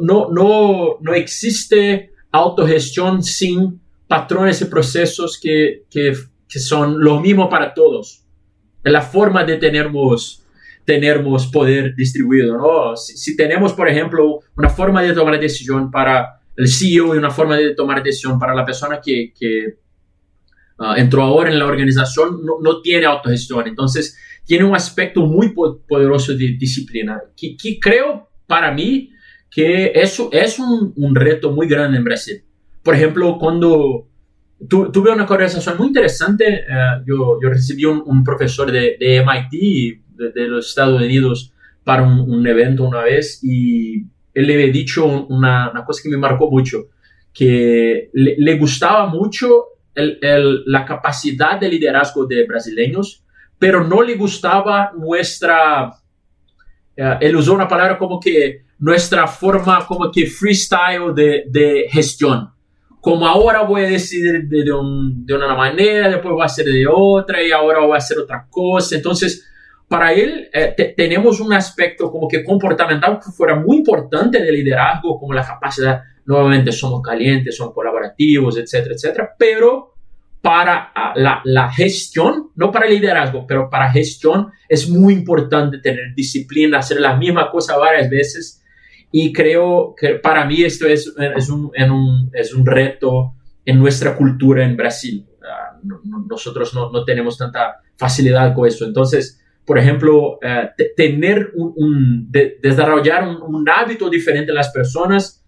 [0.00, 6.12] no, no, no, existe autogestión sin patrones y procesos que, que,
[6.48, 8.24] que, son lo mismo para todos.
[8.82, 10.44] La forma de tenermos,
[10.84, 12.56] tenermos poder distribuido.
[12.56, 12.96] ¿no?
[12.96, 17.30] Si, si tenemos, por ejemplo, una forma de tomar decisión para el CEO y una
[17.30, 19.78] forma de tomar decisión para la persona que, que
[20.78, 23.68] ah, entró ahora en la organización no, no, tiene autogestión.
[23.68, 29.10] Entonces, tiene un aspecto muy poderoso de disciplina, que, que creo para mí
[29.50, 32.42] que eso es un, un, reto muy grande en Brasil.
[32.82, 34.06] Por ejemplo, cuando
[34.68, 40.02] tuve una conversación muy interesante, uh, yo, yo, recibí un, un profesor de, de MIT,
[40.16, 41.52] de, de, los Estados Unidos,
[41.84, 46.10] para un, un evento una vez y él le había dicho una, una cosa que
[46.10, 46.88] me marcó mucho,
[47.32, 53.24] que le, le gustaba mucho el, el, la capacidad de liderazgo de brasileños,
[53.58, 60.10] pero no le gustaba nuestra, uh, él usó una palabra como que nuestra forma como
[60.10, 62.50] que freestyle de, de gestión.
[63.00, 66.66] Como ahora voy a decidir de, de, un, de, una manera, después voy a hacer
[66.66, 68.96] de otra y ahora voy a hacer otra cosa.
[68.96, 69.46] Entonces,
[69.88, 75.18] para él eh, tenemos un aspecto como que comportamental que fuera muy importante de liderazgo,
[75.18, 79.94] como la capacidad, nuevamente somos calientes, somos colaborativos, etcétera, etcétera, pero
[80.42, 86.14] para ah, la, la, gestión, no para liderazgo, pero para gestión es muy importante tener
[86.14, 88.62] disciplina, hacer la misma cosa varias veces
[89.10, 93.78] y creo que para mí esto es, es, un, en un, es un reto en
[93.78, 95.26] nuestra cultura en Brasil.
[95.82, 98.84] Uh, nosotros no, no tenemos tanta facilidad con eso.
[98.84, 105.44] Entonces, por ejemplo, eh, tener un, desarrollar un, hábito diferente en las personas,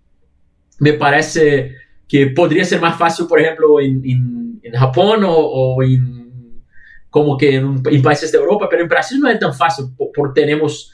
[0.78, 1.74] me parece
[2.06, 6.62] que podría ser más fácil, por ejemplo, en, en, Japón o, en,
[7.08, 10.92] como que en, países de Europa, pero en Brasil no es tan fácil porque tenemos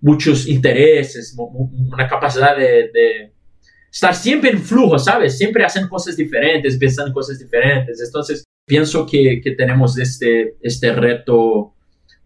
[0.00, 3.32] muchos intereses, una capacidad de, de,
[3.90, 5.38] estar siempre en flujo, ¿sabes?
[5.38, 8.00] Siempre hacen cosas diferentes, pensando en cosas diferentes.
[8.04, 11.74] Entonces, pienso que, que tenemos este, este reto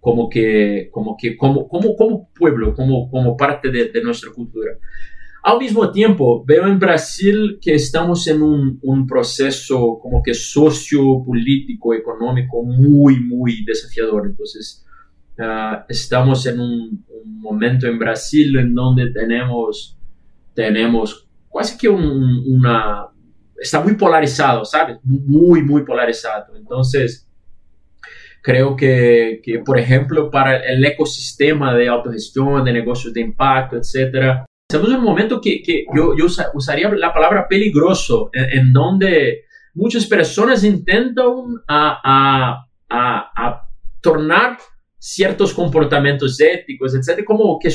[0.01, 4.73] como que, como que, como, como, como pueblo, como, como parte de, de nuestra cultura.
[5.43, 11.95] Al mismo tiempo, veo en Brasil que estamos en un, un proceso como que sociopolítico,
[11.95, 14.27] económico muy, muy desafiador.
[14.27, 14.85] Entonces,
[15.39, 19.97] uh, estamos en un, un, momento en Brasil en donde tenemos,
[20.55, 23.07] tenemos casi que un, una...
[23.59, 24.99] Está muy polarizado, ¿sabes?
[25.03, 26.57] Muy, muy polarizado.
[26.57, 27.31] Entonces,
[28.43, 34.47] Creo que, que, por ejemplo, para el ecosistema de autogestión, de negocios de impacto, etcétera,
[34.67, 40.07] estamos en un momento que, que yo, yo, usaría la palabra peligroso, en, donde muchas
[40.07, 41.27] personas intentan
[41.69, 43.63] a, a, a, a,
[44.01, 44.57] tornar
[45.01, 47.71] ciertos comportamientos éticos, etcétera, como que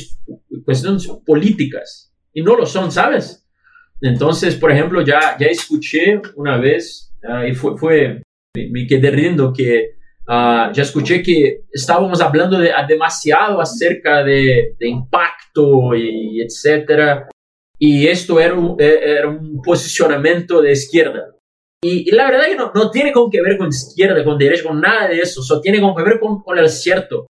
[0.64, 3.46] cuestiones políticas, y no lo son, ¿sabes?
[4.00, 8.22] Entonces, por ejemplo, ya, ya escuché una vez, uh, y fue, fue
[8.56, 9.96] me, quedé riendo que
[10.28, 17.30] Uh, ya escuché que estábamos hablando de, demasiado acerca de, de, impacto y etcétera.
[17.78, 21.35] Y esto era un, e, era un posicionamiento de izquierda.
[21.88, 24.64] Y, y, la verdad que no, no tiene con que ver con izquierda, con derecha,
[24.64, 25.44] con nada de eso.
[25.44, 27.28] Solo tiene con que ver con, con el cierto.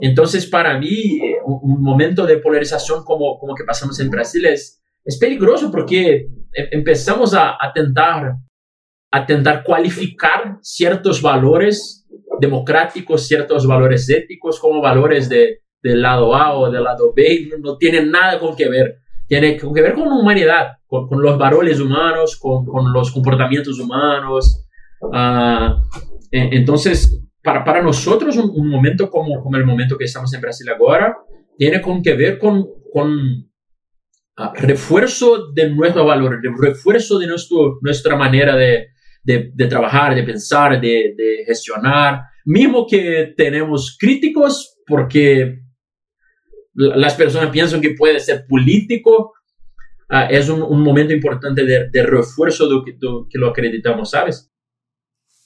[0.00, 4.82] Entonces, para mí, un, un, momento de polarización como, como que pasamos en Brasil es,
[5.04, 8.34] es peligroso porque em, empezamos a, a tentar
[9.12, 12.06] a tentar cualificar ciertos valores
[12.40, 17.76] democráticos, ciertos valores éticos como valores de, del lado A o del lado B, no
[17.76, 18.99] tienen nada con que ver.
[19.30, 24.66] Tiene que ver con humanidad, con, con los valores humanos, con, con, los comportamientos humanos.
[25.00, 25.80] Uh,
[26.32, 31.16] entonces, para, para nosotros un, momento como, como el momento que estamos en Brasil ahora
[31.56, 33.48] tiene con que ver con, con
[34.36, 38.88] ah, refuerzo de nuestro valor, refuerzo de nuestro, nuestra manera de,
[39.22, 42.22] de, de trabajar, de pensar, de, de, gestionar.
[42.46, 45.60] Mismo que tenemos críticos porque
[46.80, 49.34] las personas piensan que puede ser político,
[50.10, 54.50] uh, es un, momento importante de, refuerzo de que, que lo acreditamos, ¿sabes?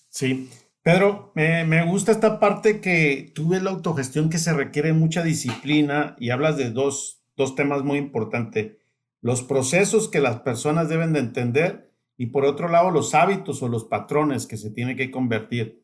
[0.08, 0.48] Sí.
[0.82, 5.22] Pedro, me, me, gusta esta parte que tú ves la autogestión que se requiere mucha
[5.22, 8.76] disciplina y hablas de dos, dos temas muy importantes.
[9.20, 13.68] Los procesos que las personas deben de entender y por otro lado los hábitos o
[13.68, 15.83] los patrones que se tienen que convertir.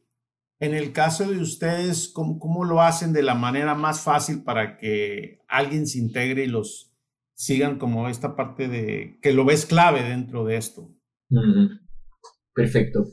[0.61, 4.77] En el caso de ustedes, ¿cómo, ¿cómo, lo hacen de la manera más fácil para
[4.77, 6.93] que alguien se integre y los
[7.33, 10.91] sigan como esta parte de que lo ves clave dentro de esto?
[12.55, 13.07] Perfecto.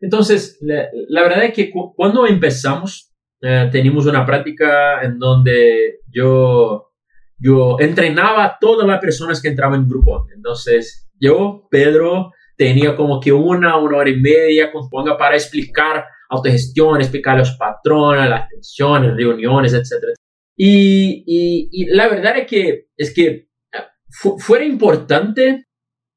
[0.00, 6.00] Entonces, la, la verdad es que cu cuando empezamos, eh, teníamos una práctica en donde
[6.10, 6.92] yo,
[7.38, 10.26] yo entrenaba a todas las personas que entraban en grupo.
[10.34, 17.00] Entonces, yo, Pedro, tenía como que una, una hora y media con para explicar autogestión,
[17.00, 20.14] explicar los patrones, las tensiones, reuniones, etc.
[20.56, 25.64] Y, la verdad es que, es que eh, fu importante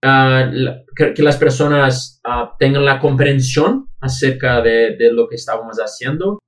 [0.03, 6.39] la, que, las personas uh, tengan la comprensión acerca de, de, lo que estábamos haciendo,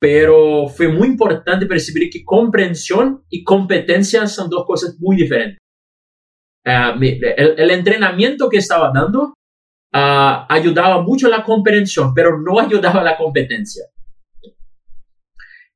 [0.00, 5.58] pero fue muy importante percibir que comprensión y competencia son dos cosas muy diferentes.
[6.64, 9.32] El, el, entrenamiento que estaba dando
[9.92, 13.84] ayudaba mucho a la comprensión, pero no ayudaba a la competencia.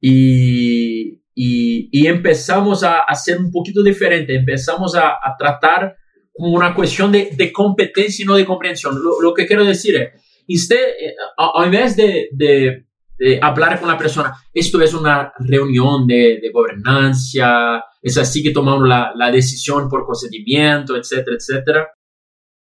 [0.00, 5.96] Y, y, y empezamos a hacer un poquito diferente, empezamos a, a tratar
[6.32, 9.02] como una cuestión de, de, competencia y no de comprensión.
[9.02, 10.10] Lo, lo que quiero decir es,
[10.48, 12.86] usted, eh, al invés de, de,
[13.18, 18.88] de, hablar con la persona, esto es una reunión de, gobernanza, es así que tomamos
[18.88, 21.88] la, la decisión por consentimiento, etcétera, etcétera.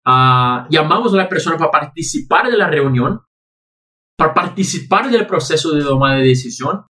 [0.05, 3.21] Uh, llamamos a la persona para participar de la reunión,
[4.17, 6.85] para participar del proceso de toma de decisión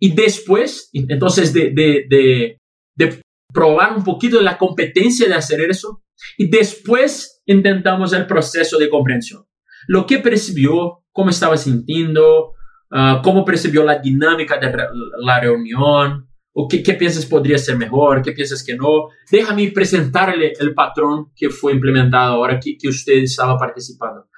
[0.00, 2.58] y después, entonces, de, de, de,
[2.96, 6.02] de probar un poquito de la competencia de hacer eso,
[6.38, 9.44] y después intentamos el proceso de comprensión.
[9.86, 12.52] Lo que percibió, cómo estaba sintiendo,
[12.90, 14.72] uh, cómo percibió la dinámica de
[15.18, 19.08] la reunión, o qué, qué, piensas podría ser mejor, qué piensas que no.
[19.30, 24.28] Déjame presentarle el patrón que fue implementado ahora que, que usted estaba participando.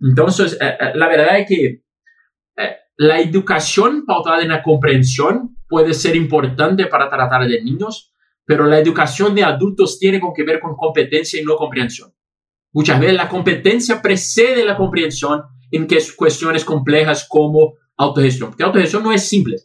[0.00, 5.94] Entonces, eh, eh, la verdad es que eh, la educación pautada en la comprensión puede
[5.94, 8.12] ser importante para tratar de niños,
[8.44, 12.12] pero la educación de adultos tiene que ver con competencia y no comprensión.
[12.72, 18.50] Muchas veces la competencia precede la comprensión en que cuestiones complejas como autogestión.
[18.50, 19.56] Porque autogestión no es simple.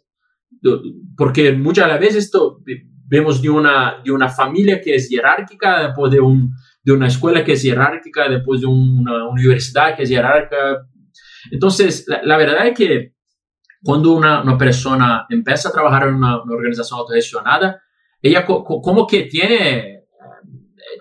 [1.16, 2.60] Porque muchas veces esto
[3.08, 6.54] vemos de una, de una familia que es jerárquica, después de, un,
[6.84, 10.88] de una escuela que es jerárquica, después de una universidad que es jerárquica.
[11.52, 13.14] Entonces, la, la verdad es que
[13.84, 17.82] cuando una, una, persona empieza a trabajar en una, una organización autogestionada,
[18.22, 20.04] ella co como que tiene,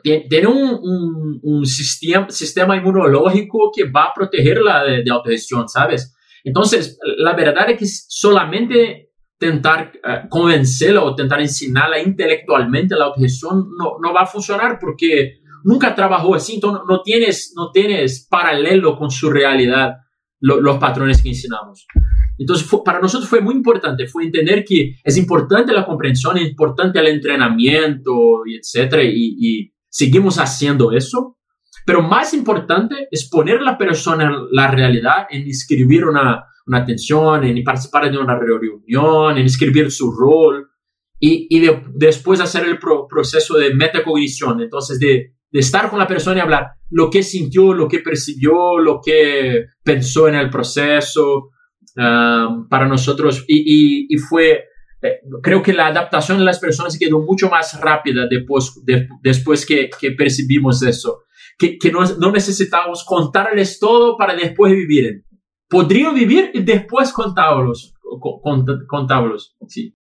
[0.03, 6.15] tiene un, un, un, sistema, sistema inmunológico que va a protegerla de, de, autogestión, ¿sabes?
[6.45, 13.69] Entonces, la verdad es que solamente intentar uh, convencerla o intentar enseñarla intelectualmente la autogestión
[13.79, 18.97] no, no va a funcionar porque nunca trabajó así, entonces no tienes, no tienes paralelo
[18.97, 19.97] con su realidad
[20.41, 21.87] lo, los patrones que enseñamos.
[22.39, 26.49] Entonces, fue, para nosotros fue muy importante, fue entender que es importante la comprensión, es
[26.49, 31.39] importante el entrenamiento, y etcétera, y, y seguimos haciendo eso.
[31.87, 36.79] Pero más importante es poner a la persona en la realidad, en escribir una, una
[36.79, 40.69] atención, en participar de una reunión, en escribir su rol
[41.19, 44.61] y, y de, después hacer el pro, proceso de metacognición.
[44.61, 48.79] Entonces, de, de estar con la persona y hablar lo que sintió, lo que percibió,
[48.79, 51.51] lo que pensó en el proceso,
[51.97, 54.65] um, para nosotros y, y, y fue,
[55.03, 59.67] eh, creo que la adaptación de las personas quedó mucho más rápida después, de, después
[59.67, 61.25] que, que, percibimos eso,
[61.59, 65.25] que, que no, no, necesitábamos contarles todo para después vivir.
[65.69, 67.95] Podría vivir y después contarlos,
[68.89, 69.97] contarlos, sí.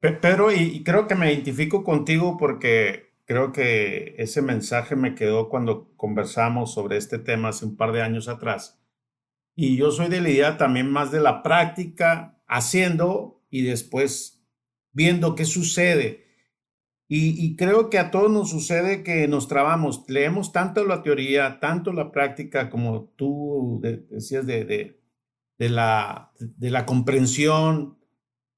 [0.00, 5.94] Pedro, y creo que me identifico contigo porque creo que ese mensaje me quedó cuando
[5.96, 8.80] conversamos sobre este tema hace un par de años atrás.
[9.54, 14.44] Y yo soy de la idea también más de la práctica, haciendo y después
[14.92, 16.21] viendo qué sucede.
[17.14, 21.92] Y, creo que a todos nos sucede que nos trabamos, leemos tanto la teoría, tanto
[21.92, 24.64] la práctica, como tú decías de,
[25.58, 27.98] de, la, de la comprensión.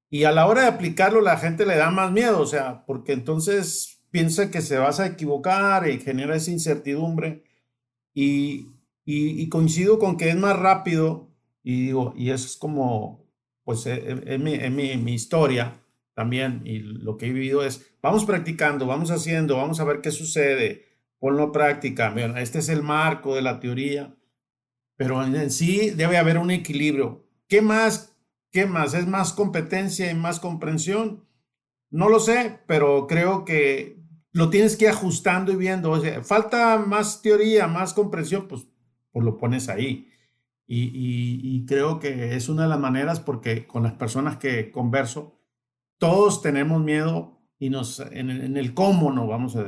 [0.09, 3.11] Y a la hora de aplicarlo, la gente le da más miedo, o sea, porque
[3.11, 7.43] entonces piensa que se vas a equivocar y genera esa incertidumbre.
[8.13, 8.69] Y,
[9.03, 11.29] y, coincido con que es más rápido,
[11.61, 13.27] y digo, y eso es como,
[13.65, 15.81] pues, en, mi, en mi, mi historia
[16.15, 20.11] también, y lo que he vivido es, vamos practicando, vamos haciendo, vamos a ver qué
[20.11, 20.85] sucede,
[21.19, 22.09] ponlo práctica.
[22.09, 24.15] Mira, este es el marco de la teoría,
[24.95, 27.27] pero en sí debe haber un equilibrio.
[27.47, 28.17] ¿Qué más?
[28.51, 28.93] ¿Qué más?
[28.93, 31.25] ¿Es más competencia y más comprensión?
[31.91, 34.01] No lo sé, pero creo que
[34.31, 35.91] lo tienes que ir ajustando y viendo.
[35.91, 38.67] O falta más teoría, más comprensión, pues,
[39.11, 40.09] pues lo pones ahí.
[40.67, 45.34] Y, y, creo que es una de las maneras porque con las personas que converso,
[45.97, 49.65] todos tenemos miedo y nos, en, en el cómo no vamos a.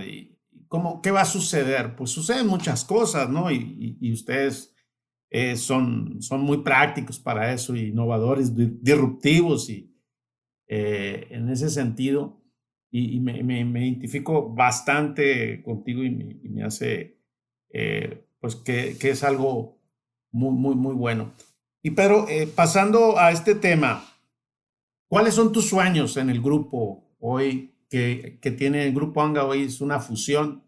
[0.68, 1.96] ¿Cómo, ¿Qué va a suceder?
[1.96, 3.50] Pues suceden muchas cosas, ¿no?
[3.52, 4.76] Y, y ustedes
[5.30, 9.94] eh, son, son muy prácticos para eso, innovadores, disruptivos y
[10.68, 12.42] eh, en ese sentido.
[12.90, 17.20] Y, me, me, identifico bastante contigo y me, hace,
[17.70, 19.78] eh, pues, que, que, es algo
[20.32, 21.34] muy, muy, muy bueno.
[21.84, 22.26] Y pero
[22.56, 24.04] pasando a este tema,
[25.08, 29.64] ¿cuáles son tus sueños en el grupo hoy que, que tiene el grupo ANGA hoy?
[29.64, 30.64] Es una fusión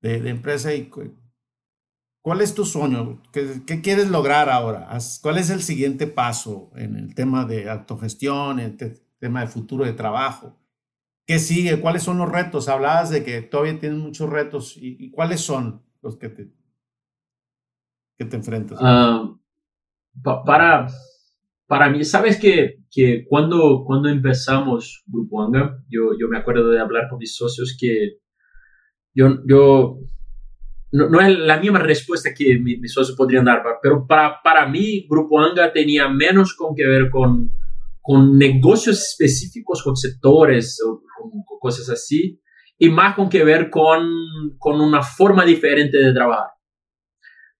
[0.00, 0.90] de, de empresa y
[2.26, 3.22] ¿Cuál es tu sueño?
[3.30, 4.88] ¿Qué, quieres lograr ahora?
[5.22, 9.84] ¿Cuál es el siguiente paso en el tema de autogestión, en el tema de futuro
[9.84, 10.58] de trabajo?
[11.24, 11.80] ¿Qué sigue?
[11.80, 12.68] ¿Cuáles son los retos?
[12.68, 14.76] Hablabas de que todavía tienes muchos retos.
[14.76, 16.52] ¿Y, cuáles son los que te,
[18.18, 18.80] que te enfrentas?
[18.82, 19.32] Ah,
[20.44, 20.88] para,
[21.66, 26.80] para mí, sabes que, que cuando, cuando empezamos Grupo Anga, yo, yo me acuerdo de
[26.80, 28.18] hablar con mis socios que
[29.14, 29.98] yo, yo
[30.92, 35.40] no, es la misma respuesta que mis socios podrían dar, pero para, para mí, Grupo
[35.40, 37.50] Anga tenía menos con que ver con,
[38.00, 42.40] con negocios específicos, con sectores o con, cosas así,
[42.78, 46.50] y más con que ver con, con una forma diferente de trabajar.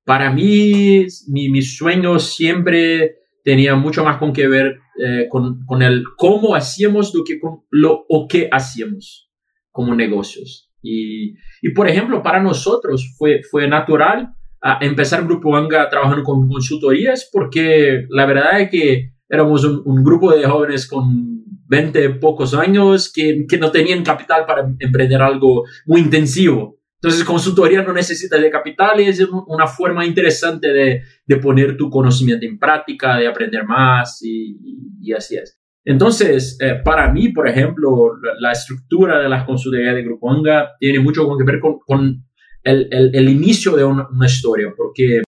[0.05, 5.81] Para mí, mi, mi sueño siempre tenía mucho más con que ver eh, con, con,
[5.81, 7.39] el cómo hacíamos lo que
[7.71, 9.31] lo o qué hacíamos
[9.71, 10.73] como negocios.
[10.83, 16.49] Y, y, por ejemplo, para nosotros fue, fue natural a empezar Grupo Anga trabajando con
[16.49, 22.53] consultorías porque la verdad es que éramos un, un grupo de jóvenes con 20 pocos
[22.53, 26.81] años que, que, no tenían capital para emprender algo muy intensivo.
[27.03, 31.91] Entonces, consultoría no necesita de capital y es una forma interesante de, de poner tu
[31.91, 34.57] conocimiento en práctica, de aprender más y,
[35.01, 35.59] y, así es.
[35.85, 40.99] Entonces, eh, para mí, por ejemplo, la, estructura de las consultorías de Grupo Anga tiene
[40.99, 42.25] mucho que ver con, con
[42.65, 45.23] el, el, inicio de una, historia, porque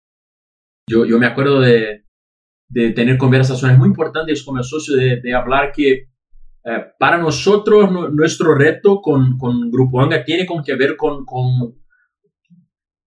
[0.89, 2.03] yo, yo me acuerdo de,
[2.71, 6.09] de, tener conversaciones muy importantes con el socio de, de hablar que
[6.65, 11.77] eh, para nosotros nuestro reto con, con, Grupo Anga tiene con que ver con, con,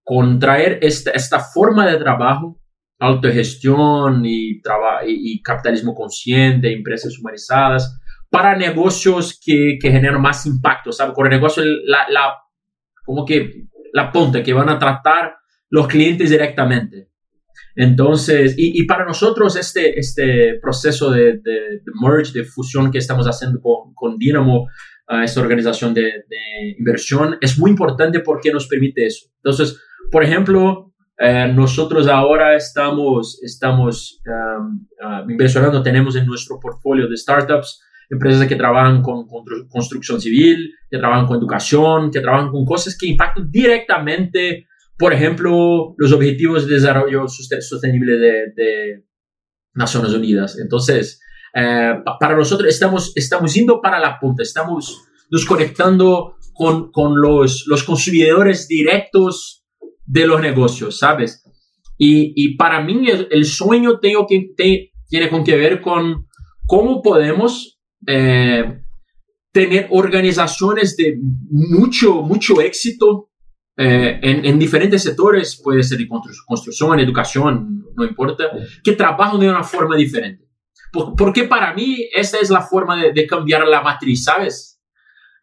[0.03, 2.61] con traer esta, esta forma de trabajo
[3.01, 4.61] autogestión y,
[5.07, 7.99] y, capitalismo consciente, empresas humanizadas,
[8.29, 11.13] para negocios que, que generan más impacto, ¿sabes?
[11.15, 12.37] Con el negocio, la, la,
[13.03, 15.35] como que la punta, que van a tratar
[15.69, 17.10] los clientes directamente.
[17.75, 23.25] Entonces, y, y para nosotros este, este proceso de, de, merge, de fusión que estamos
[23.25, 24.67] haciendo con, con Dynamo,
[25.09, 29.27] uh, esta organización de, de inversión, es muy importante porque nos permite eso.
[29.37, 29.79] Entonces,
[30.11, 37.15] por ejemplo, eh, nosotros ahora estamos, estamos um, uh, inversionando, tenemos en nuestro portfolio de
[37.15, 39.25] startups empresas que trabajan con,
[39.69, 44.67] construcción civil, que trabajan con educación, que trabajan con cosas que impactan directamente,
[45.01, 49.03] por ejemplo, los objetivos de desarrollo sostenible de,
[49.73, 50.59] Naciones Unidas.
[50.59, 51.19] Entonces,
[51.55, 57.65] eh, para nosotros estamos, estamos yendo para la punta, estamos nos conectando con, con los,
[57.67, 59.65] los consumidores directos
[60.05, 61.43] de los negocios, ¿sabes?
[61.97, 64.53] Y, y para mí el, sueño tengo que,
[65.07, 66.27] tiene con que ver con
[66.67, 68.81] cómo podemos eh,
[69.51, 71.17] tener organizaciones de
[71.49, 73.30] mucho, mucho éxito
[73.77, 78.51] eh, en, en, diferentes sectores, puede ser de construcción, educación, no importa,
[78.83, 80.45] que trabajan de una forma diferente.
[81.17, 84.79] porque para mí esta es la forma de, de cambiar la matriz, ¿sabes?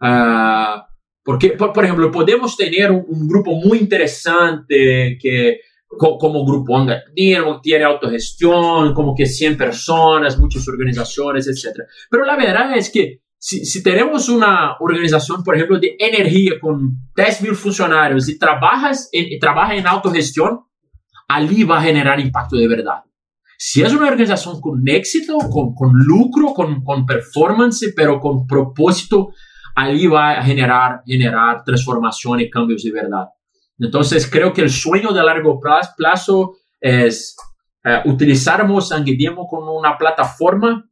[0.00, 0.80] Uh,
[1.28, 8.94] porque, por, ejemplo, podemos tener un, grupo muy interesante que, como Grupo Anga, tiene autogestión,
[8.94, 11.80] como que 100 personas, muchas organizaciones, etc.
[12.10, 17.10] Pero la verdad es que si, si tenemos una organización, por ejemplo, de energía con
[17.14, 20.60] 10 mil funcionarios y trabajas en, trabaja en autogestión,
[21.28, 23.04] allí va a generar impacto de verdad.
[23.56, 29.30] Si es una organización con éxito, con, con lucro, con, con performance, pero con propósito,
[29.74, 33.26] ahí va a generar, generar transformación y cambios de verdad.
[33.78, 37.36] Entonces, creo que el sueño de largo plazo es
[37.84, 40.87] eh, utilizarmos Anguidemo como una plataforma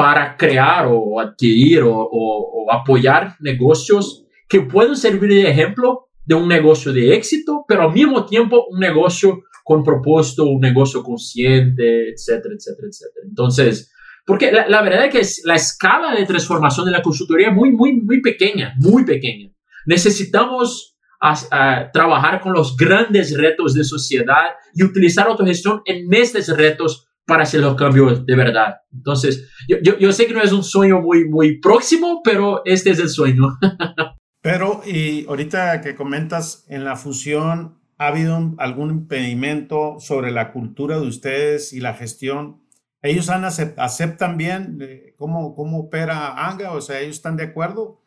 [0.00, 6.48] para crear o adquirir o, o, apoyar negocios que pueden servir de ejemplo de un
[6.48, 12.54] negocio de éxito, pero al mismo tiempo un negocio con propósito, un negocio consciente, etcétera,
[12.54, 13.26] etcétera, etcétera.
[13.28, 13.92] Entonces,
[14.24, 17.70] porque la, la verdad es que la escala de transformación de la consultoría es muy,
[17.70, 19.50] muy, muy pequeña, muy pequeña.
[19.84, 27.06] Necesitamos a, trabajar con los grandes retos de sociedad y utilizar autogestión en estos retos
[27.30, 28.82] para hacer los cambios de verdad.
[28.92, 32.90] Entonces, yo, yo, yo, sé que no es un sueño muy, muy próximo, pero este
[32.90, 33.58] es el sueño.
[34.42, 41.00] pero, y ahorita que comentas en la fusión, ¿ha habido algún impedimento sobre la cultura
[41.00, 42.60] de ustedes y la gestión?
[43.02, 46.72] ¿Ellos han aceptan bien eh, cómo, cómo opera ANGA?
[46.72, 48.00] O sea, ¿ellos están de acuerdo?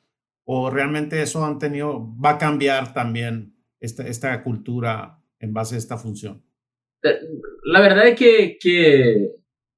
[0.46, 5.78] o realmente eso han tenido, va a cambiar también esta, esta cultura en base a
[5.78, 6.43] esta función?
[7.66, 9.30] La verdad es que, que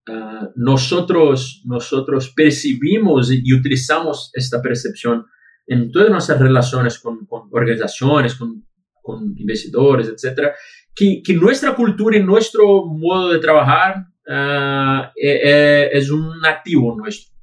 [0.08, 5.26] ah, nosotros, nosotros percibimos y utilizamos esta percepción
[5.68, 8.66] en todas nuestras relaciones con, con organizaciones, con,
[9.02, 10.54] con, investidores, etcétera,
[10.94, 17.36] que, que, nuestra cultura y nuestro modo de trabajar uh, es un activo nuestro.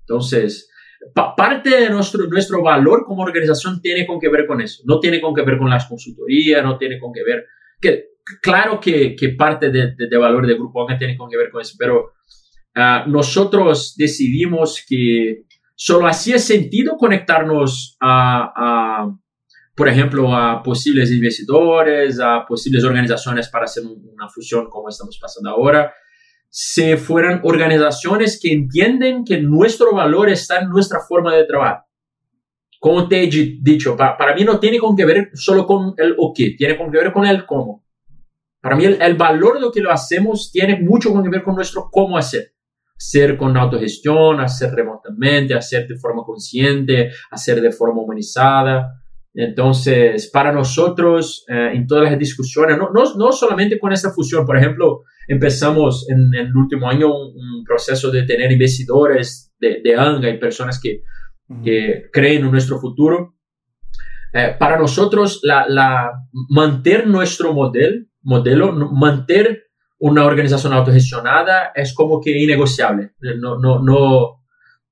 [0.00, 0.70] Entonces,
[1.36, 4.82] parte de nuestro, nuestro valor como organización tiene con que ver con eso.
[4.84, 7.46] No tiene con que ver con las consultorías, no tiene con que ver,
[7.80, 8.10] que
[8.40, 11.76] claro que, que parte de, de, valor del Grupo ANGA tiene que ver con eso,
[11.78, 12.12] pero
[12.76, 19.18] uh, nosotros decidimos que solo hacía sentido conectarnos a, a,
[19.74, 25.50] por ejemplo, a posibles investidores, a posibles organizaciones para hacer una fusión como estamos pasando
[25.50, 25.92] ahora
[26.50, 31.84] se fueran organizaciones que entienden que nuestro valor está en nuestra forma de trabajar.
[32.80, 33.30] Como te he
[33.62, 37.12] dicho, para, mí no tiene que ver solo con el o qué, tiene que ver
[37.12, 37.84] con el cómo.
[38.60, 41.88] Para mí el, valor de lo que lo hacemos tiene mucho que ver con nuestro
[41.90, 42.52] cómo hacer.
[42.96, 49.00] Hacer con autogestión, hacer remotamente, hacer de forma consciente, hacer de forma humanizada.
[49.32, 54.44] Entonces, para nosotros, eh, en todas las discusiones, no, no, no, solamente con esta fusión,
[54.44, 60.28] por ejemplo, empezamos en, el último año un, proceso de tener investidores de, de ANGA
[60.28, 61.02] y personas que,
[61.64, 63.36] que, creen en nuestro futuro.
[64.32, 66.10] Eh, para nosotros, la, la,
[66.48, 69.64] mantener nuestro modelo, modelo, mantener
[69.98, 73.12] una organización autogestionada es como que innegociable.
[73.20, 74.42] No, no, no,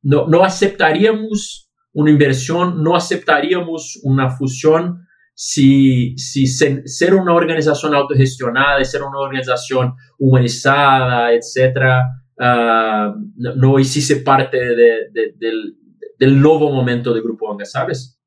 [0.03, 5.09] no, no aceptaríamos una inversión, no aceptaríamos una fusión
[5.41, 12.07] si, si ser una organización autogestionada, ser una organización humanizada, etcétera,
[12.41, 15.77] ah, no, hiciese parte de, del,
[16.19, 18.18] del, nuevo momento del Grupo Anga, ¿sabes?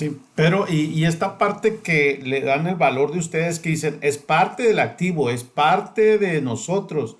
[0.00, 4.16] Sí, pero y, esta parte que le dan el valor de ustedes que dicen, es
[4.16, 7.18] parte del activo, es parte de nosotros.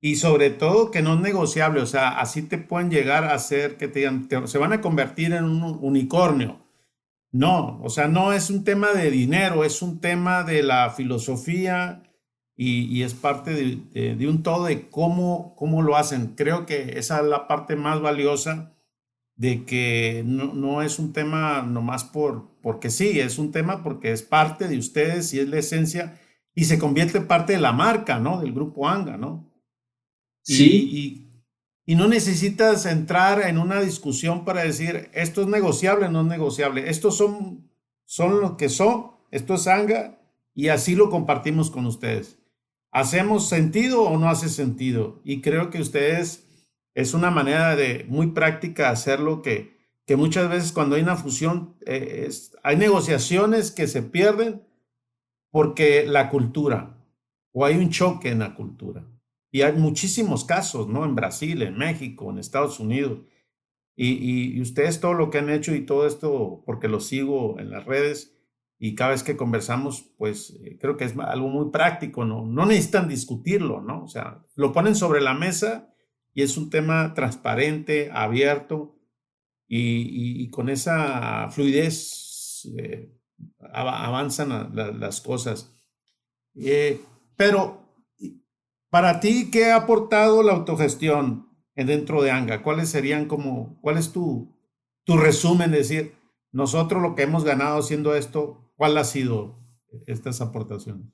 [0.00, 3.76] Y sobre todo que no es negociable, o sea, así te pueden llegar a hacer
[3.76, 4.08] que te
[4.46, 6.60] se van a convertir en un unicornio.
[7.32, 12.02] No, o sea, no es un tema de dinero, es un tema de la filosofía
[12.56, 16.28] y, es parte de, un todo de cómo, cómo lo hacen.
[16.34, 18.71] Creo que esa es la parte más valiosa
[19.42, 24.12] de que no, no, es un tema nomás por, porque sí, es un tema porque
[24.12, 26.20] es parte de ustedes y es la esencia
[26.54, 28.40] y se convierte en parte de la marca, ¿no?
[28.40, 29.52] Del grupo ANGA, ¿no?
[30.44, 31.26] Sí.
[31.86, 36.88] Y, no necesitas entrar en una discusión para decir, esto es negociable, no es negociable.
[36.88, 37.68] Estos son,
[38.04, 40.20] son lo que son, esto es ANGA
[40.54, 42.38] y así lo compartimos con ustedes.
[42.92, 45.20] ¿Hacemos sentido o no hace sentido?
[45.24, 46.46] Y creo que ustedes
[46.94, 49.76] es una manera de muy práctica hacerlo que,
[50.06, 52.28] que muchas veces cuando hay una fusión, eh,
[52.62, 54.62] hay negociaciones que se pierden
[55.50, 56.98] porque la cultura
[57.52, 59.06] o hay un choque en la cultura.
[59.50, 61.04] Y hay muchísimos casos, ¿no?
[61.04, 63.20] En Brasil, en México, en Estados Unidos.
[63.94, 67.70] Y, y, ustedes todo lo que han hecho y todo esto, porque lo sigo en
[67.70, 68.34] las redes
[68.78, 72.46] y cada vez que conversamos, pues eh, creo que es algo muy práctico, ¿no?
[72.46, 74.02] No necesitan discutirlo, ¿no?
[74.04, 75.91] O sea, lo ponen sobre la mesa
[76.34, 78.98] y es un tema transparente, abierto
[79.68, 83.10] y, y, con esa fluidez eh,
[83.72, 85.74] avanzan las cosas.
[86.54, 87.00] Eh,
[87.36, 87.82] pero
[88.90, 92.62] para ti, ¿qué ha aportado la autogestión dentro de ANGA?
[92.62, 94.54] ¿Cuáles serían como, cuál es tu,
[95.04, 95.70] tu resumen?
[95.70, 96.14] De decir,
[96.50, 99.58] nosotros lo que hemos ganado haciendo esto, ¿cuál ha sido
[100.06, 101.06] estas aportaciones?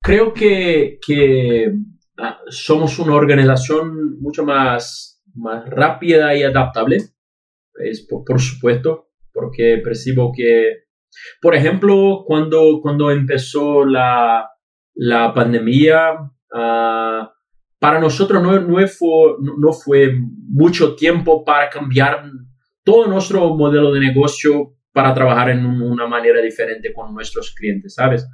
[0.00, 1.74] Creo que, que
[2.48, 6.98] somos una organización mucho más, más rápida y adaptable,
[7.84, 10.84] es por, supuesto, porque percibo que,
[11.40, 14.48] por ejemplo, cuando, cuando empezó la,
[14.94, 17.26] la pandemia, uh,
[17.78, 20.14] para nosotros no, no, fue, no fue
[20.48, 22.24] mucho tiempo para cambiar
[22.82, 28.26] todo nuestro modelo de negocio para trabajar en una manera diferente con nuestros clientes, ¿sabes?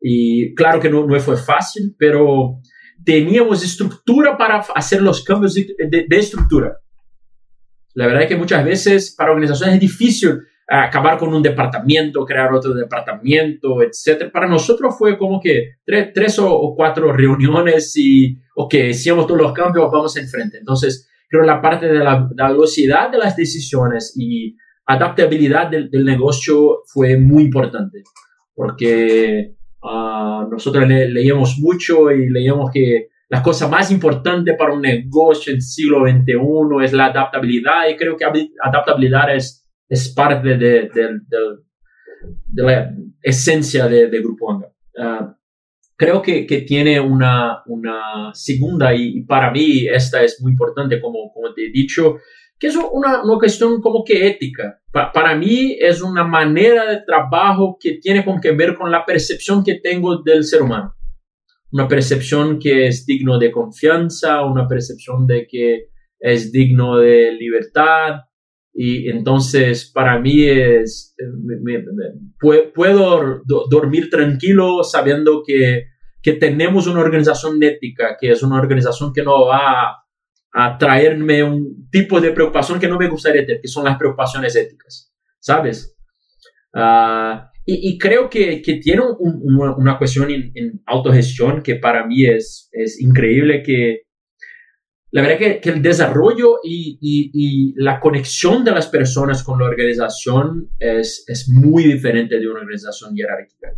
[0.00, 2.60] Y claro que no, no fue fácil, pero
[3.06, 6.76] teníamos estructura para hacer los cambios de, de, estructura.
[7.94, 12.52] La verdad es que muchas veces para organizaciones es difícil acabar con un departamento, crear
[12.52, 14.30] otro departamento, etc.
[14.32, 19.52] Para nosotros fue como que tres, tres o, cuatro reuniones y, ok, hicimos todos los
[19.52, 20.58] cambios, vamos enfrente.
[20.58, 27.16] Entonces, creo la parte de la, velocidad de las decisiones y adaptabilidad del, negocio fue
[27.16, 28.02] muy importante,
[28.52, 29.55] porque
[29.86, 35.56] uh, nosotros leíamos mucho y leíamos que la cosa más importante para un negocio en
[35.56, 38.24] el siglo XXI es la adaptabilidad y creo que
[38.62, 40.90] adaptabilidad es es parte de,
[42.54, 44.62] la esencia de, Grupo.
[44.98, 45.36] Ah,
[45.96, 51.52] creo que, tiene una, una segunda, y, para mí esta es muy importante, como, como
[51.54, 52.16] te he dicho,
[52.58, 54.80] que es una, una cuestión como que ética.
[54.92, 59.62] para mí es una manera de trabajo que tiene como que ver con la percepción
[59.62, 60.94] que tengo del ser humano.
[61.72, 65.88] Una percepción que es digno de confianza, una percepción de que
[66.18, 68.20] es digno de libertad,
[68.78, 71.16] y entonces para mí es,
[72.74, 75.86] puedo dormir tranquilo sabiendo que,
[76.22, 79.96] que, tenemos una organización ética, que es una organización que no va
[80.56, 84.56] a, traerme un tipo de preocupación que no me gustaría tener, que son las preocupaciones
[84.56, 85.96] éticas, ¿sabes?
[86.74, 92.68] Ah, y, creo que, que tiene una, cuestión en, en, autogestión que para mí es,
[92.70, 94.02] es increíble que
[95.10, 99.66] la verdad que, que el desarrollo y, y, la conexión de las personas con la
[99.66, 103.68] organización es, es muy diferente de una organización jerárquica.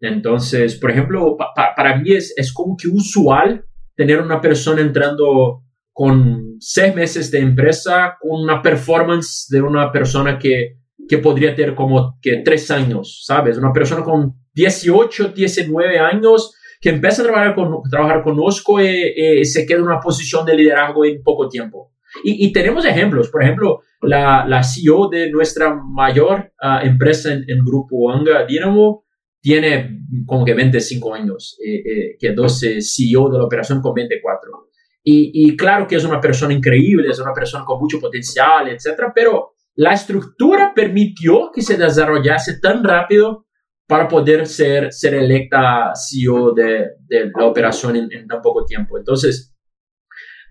[0.00, 1.36] Entonces, por ejemplo,
[1.76, 3.64] para mí es, es como que usual
[3.96, 5.64] tener una persona entrando
[5.98, 10.76] con seis meses de empresa con una performance de una persona que,
[11.08, 13.58] que podría tener como que tres años, ¿sabes?
[13.58, 19.66] Una persona con 18, 19 años que empieza a trabajar con, trabajar conozco y, se
[19.66, 21.90] queda en una posición de liderazgo en poco tiempo.
[22.22, 28.12] Y, tenemos ejemplos, por ejemplo, la, la CEO de nuestra mayor ah, empresa en, Grupo
[28.12, 29.02] Anga, Dinamo,
[29.40, 34.67] tiene como que 25 años, eh, eh, que 12 CEO de la operación con 24.
[35.04, 39.12] Y, y, claro que es una persona increíble, es una persona con mucho potencial, etcétera,
[39.14, 43.46] pero la estructura permitió que se desarrollase tan rápido
[43.86, 48.98] para poder ser, ser electa CEO de, de la operación en, tan poco tiempo.
[48.98, 49.56] Entonces,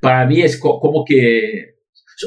[0.01, 1.75] para mí es como que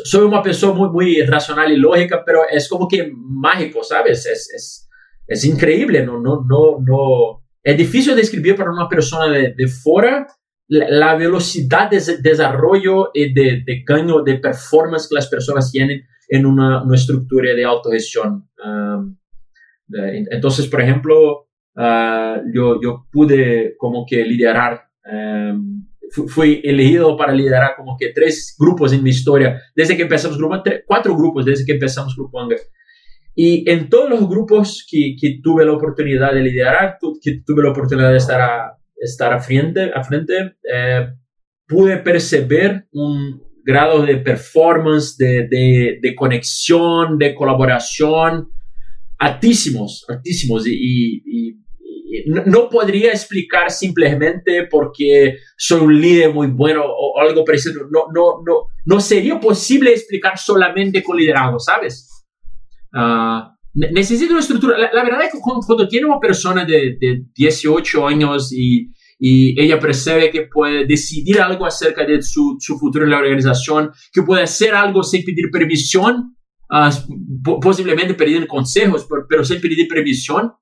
[0.04, 4.24] soy una persona muy, muy racional y lógica, pero es como que mágico, ¿sabes?
[4.26, 4.88] Es, es,
[5.26, 7.44] es increíble, no, no, no, no.
[7.62, 10.26] Es difícil describir para una persona de, de fuera
[10.70, 16.46] la, velocidad de desarrollo y de, de cambio de performance que las personas tienen en
[16.46, 18.48] una, estructura de autogestión.
[18.64, 19.16] Um,
[20.30, 25.84] entonces, por ejemplo, ah, yo, yo pude como que liderar, em,
[26.28, 30.62] fui elegido para liderar como que tres grupos en mi historia, desde que empezamos Grupo,
[30.86, 32.56] cuatro grupos desde que empezamos Grupo Anga.
[33.34, 37.70] Y en todos los grupos que, que, tuve la oportunidad de liderar, que tuve la
[37.70, 41.08] oportunidad de estar a, estar a frente, a frente eh,
[41.66, 48.50] pude percibir un grado de performance, de, de, de conexión, de colaboración,
[49.18, 50.66] altísimos, altísimos.
[50.66, 51.56] Y,
[52.26, 57.84] no, podría explicar simplemente porque soy un líder muy bueno o, algo parecido.
[57.88, 62.08] No, no, no, no sería posible explicar solamente con liderazgo, ¿sabes?
[62.92, 64.76] Uh, necesito una estructura.
[64.92, 69.78] La, verdad es que cuando, tiene una persona de, de 18 años y, y, ella
[69.78, 74.42] percibe que puede decidir algo acerca de su, su futuro en la organización, que puede
[74.42, 76.36] hacer algo sin pedir permisión,
[77.60, 80.52] posiblemente pedir consejos, pero sin pedir previsión.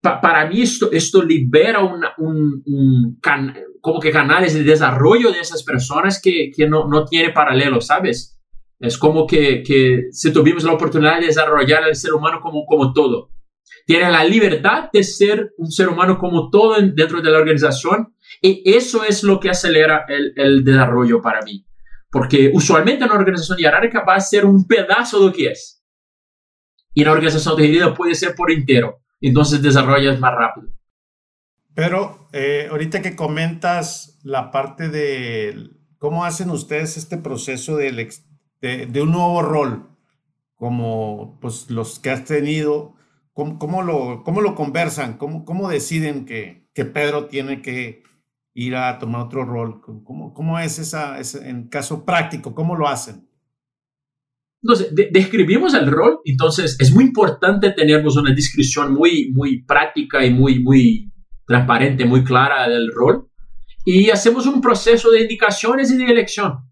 [0.00, 3.18] para mí esto, esto libera un,
[3.80, 8.37] como que canales de desarrollo de esas personas que, que no, no tiene paralelo, ¿sabes?
[8.80, 12.92] Es como que, que si tuvimos la oportunidad de desarrollar al ser humano como, como
[12.92, 13.30] todo.
[13.86, 18.62] Tiene la libertad de ser un ser humano como todo dentro de la organización y
[18.70, 21.66] eso es lo que acelera el, el desarrollo para mí.
[22.10, 25.84] Porque usualmente una organización jerárquica va a ser un pedazo de lo que es.
[26.94, 29.00] Y una organización dividida puede ser por entero.
[29.20, 30.68] Entonces desarrollas más rápido.
[31.74, 37.76] Pero eh, ahorita que comentas la parte de cómo hacen ustedes este proceso
[38.60, 39.88] de, un nuevo rol,
[40.56, 42.94] como pues, los que has tenido,
[43.32, 48.02] cómo, cómo lo, cómo lo conversan, cómo, cómo deciden que, que Pedro tiene que
[48.54, 49.80] ir a tomar otro rol.
[49.80, 52.54] ¿Cómo, cómo es esa, en caso práctico?
[52.54, 53.28] ¿Cómo lo hacen?
[54.60, 60.34] Entonces, describimos el rol, entonces es muy importante tener una descripción muy, muy práctica y
[60.34, 61.12] muy, muy
[61.46, 63.28] transparente, muy clara del rol.
[63.84, 66.67] Y hacemos un proceso de indicaciones y de elección.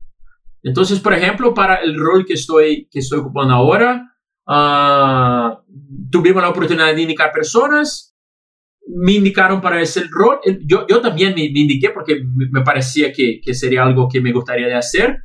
[0.62, 4.12] Entonces, por ejemplo, para el rol que estoy, que estoy ocupando ahora,
[4.46, 8.16] uh, tuvimos la oportunidad de indicar personas,
[8.88, 10.40] me indicaron para ese rol.
[10.64, 14.66] Yo, yo también me, indiqué porque me parecía que, que, sería algo que me gustaría
[14.66, 15.18] de hacer.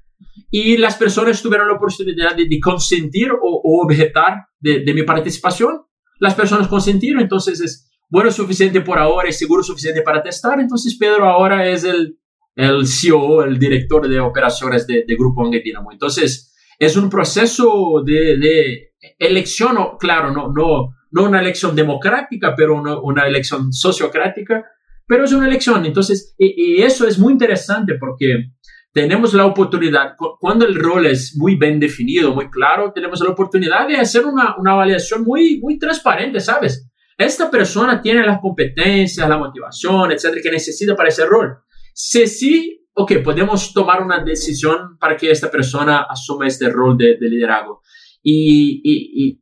[0.50, 5.82] Y las personas tuvieron la oportunidad de, consentir o, objetar de, de, mi participación.
[6.20, 10.60] Las personas consentieron, entonces es bueno suficiente por ahora, es seguro suficiente para testar.
[10.60, 12.18] Entonces Pedro ahora es el,
[12.56, 15.92] el CEO, el director de operaciones de, de Grupo Angel Dinamo.
[15.92, 22.76] Entonces es un proceso de, de elección, claro, no, no, no una elección democrática, pero
[22.76, 24.66] una, una elección sociocrática,
[25.08, 25.86] pero es una elección.
[25.86, 28.52] Entonces, y, eso es muy interesante porque
[28.94, 33.88] tenemos la oportunidad, cuando el rol es muy bien definido, muy claro, tenemos la oportunidad
[33.88, 36.90] de hacer una, una evaluación muy, muy transparente, ¿sabes?
[37.18, 41.58] Esta persona tiene las competencias, la motivación, etcétera, que necesita para ese rol.
[42.04, 47.16] Si sí, ok, podemos tomar una decisión para que esta persona asuma este rol de,
[47.16, 47.84] de liderazgo.
[48.24, 49.40] Y,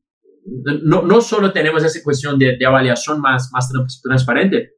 [0.83, 3.71] no, no solo tenemos esa cuestión de, de avaliación más, más
[4.03, 4.71] transparente,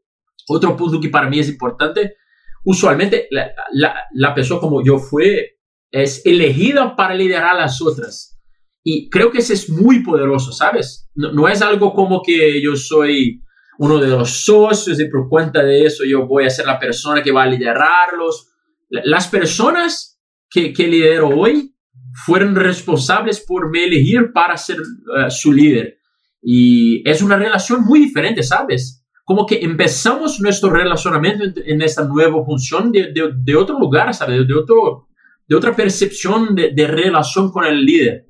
[0.48, 2.18] otro punto que para mí es importante,
[2.64, 5.58] usualmente la, la, la persona como yo fue
[5.90, 8.40] es elegida para liderar a las otras.
[8.84, 11.10] Y creo que ese es muy poderoso, ¿sabes?
[11.16, 13.42] No, no, es algo como que yo soy
[13.82, 17.24] uno de los socios y por cuenta de eso yo voy a ser la persona
[17.24, 18.54] que va a liderarlos.
[18.90, 21.76] Las personas que, que lidero hoy
[22.24, 25.98] fueron responsables por me elegir para ser uh, su líder.
[26.44, 29.04] Y es una relación muy diferente, ¿sabes?
[29.26, 34.48] Como que empezamos nuestro relacionamiento en, esta nueva función de, de, otro lugar, ¿sabes?
[34.48, 35.08] De, otro,
[35.48, 38.28] de otra percepción de, relación con el líder.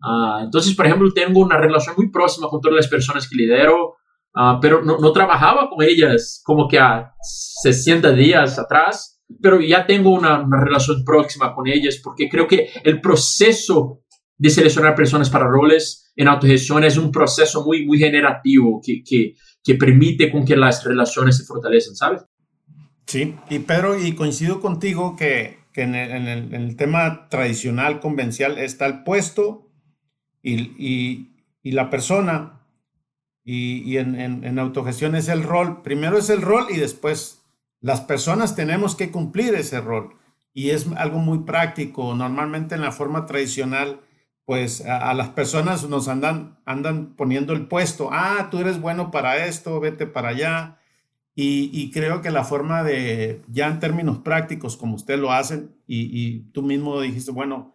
[0.00, 3.96] Uh, entonces, por ejemplo, tengo una relación muy próxima con todas las personas que lidero,
[4.34, 9.86] uh, pero no, no, trabajaba con ellas como que a 60 días atrás pero ya
[9.86, 14.02] tengo una, relación próxima con ellas porque creo que el proceso
[14.36, 19.34] de seleccionar personas para roles en autogestión es un proceso muy, muy generativo que, que,
[19.62, 22.22] que permite con que las relaciones se fortalecen, ¿sabes?
[23.06, 27.28] Sí, y Pedro, y coincido contigo que, que en, el, en, el, en, el, tema
[27.28, 29.70] tradicional, convencional, está el puesto
[30.42, 32.61] y, y, y la persona,
[33.44, 34.14] y, y en,
[34.44, 35.82] en, autogestión es el rol.
[35.82, 37.42] Primero es el rol y después
[37.80, 40.16] las personas tenemos que cumplir ese rol
[40.54, 42.14] y es algo muy práctico.
[42.14, 44.00] Normalmente en la forma tradicional,
[44.44, 48.10] pues a, las personas nos andan, andan poniendo el puesto.
[48.12, 50.78] Ah, tú eres bueno para esto, vete para allá.
[51.34, 56.40] Y, creo que la forma de, ya en términos prácticos, como usted lo hacen, y,
[56.52, 57.74] tú mismo dijiste, bueno,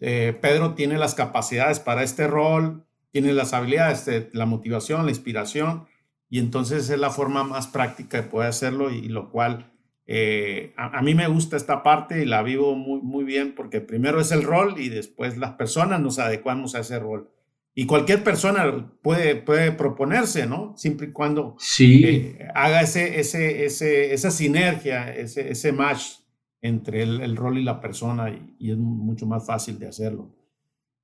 [0.00, 2.85] eh, Pedro tiene las capacidades para este rol,
[3.16, 5.86] tiene las habilidades, la motivación, la inspiración,
[6.28, 9.72] y entonces es la forma más práctica de poder hacerlo y, lo cual
[10.06, 14.20] eh, a, mí me gusta esta parte y la vivo muy, muy bien porque primero
[14.20, 17.30] es el rol y después las personas nos adecuamos a ese rol.
[17.74, 20.74] Y cualquier persona puede, puede proponerse, ¿no?
[20.76, 22.04] Siempre y cuando sí.
[22.04, 26.18] Eh, haga ese, ese, ese, esa sinergia, ese, ese match
[26.60, 30.36] entre el, el, rol y la persona y, y es mucho más fácil de hacerlo.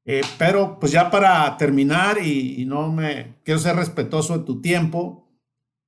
[0.05, 5.29] Eh, pero pues ya para terminar y, no me quiero ser respetuoso de tu tiempo,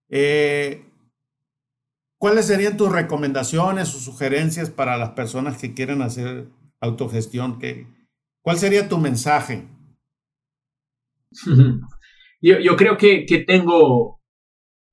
[0.08, 0.84] eh,
[2.18, 6.48] ¿cuáles serían tus recomendaciones o sugerencias para las personas que quieren hacer
[6.80, 7.58] autogestión?
[7.58, 7.88] ¿Qué,
[8.40, 9.66] ¿Cuál sería tu mensaje?
[12.40, 14.20] Yo, yo creo que, que, tengo,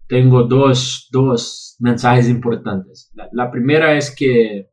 [0.08, 3.12] tengo dos, dos mensajes importantes.
[3.14, 4.71] La, la primera es que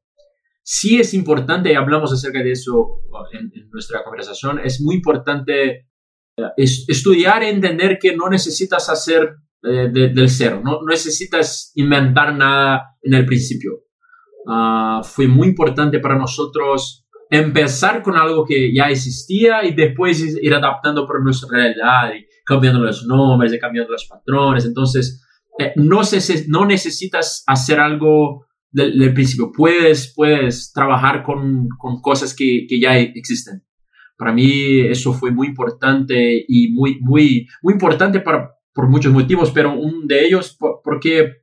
[0.70, 3.00] sí es importante, y hablamos acerca de eso
[3.32, 5.88] en, nuestra conversación, es muy importante
[6.36, 12.98] eh, estudiar y entender que no necesitas hacer eh, del cero, no, necesitas inventar nada
[13.00, 13.84] en el principio.
[14.44, 20.54] Uh, fue muy importante para nosotros empezar con algo que ya existía y después ir
[20.54, 24.66] adaptando por nuestra realidad y cambiando los nombres y cambiando los patrones.
[24.66, 25.24] Entonces,
[25.58, 29.50] eh, no, se, no necesitas hacer algo del, principio.
[29.52, 33.64] Puedes, puedes trabajar con, con cosas que, que, ya existen.
[34.16, 39.50] Para mí eso fue muy importante y muy, muy, muy importante para, por muchos motivos,
[39.50, 41.42] pero uno de ellos porque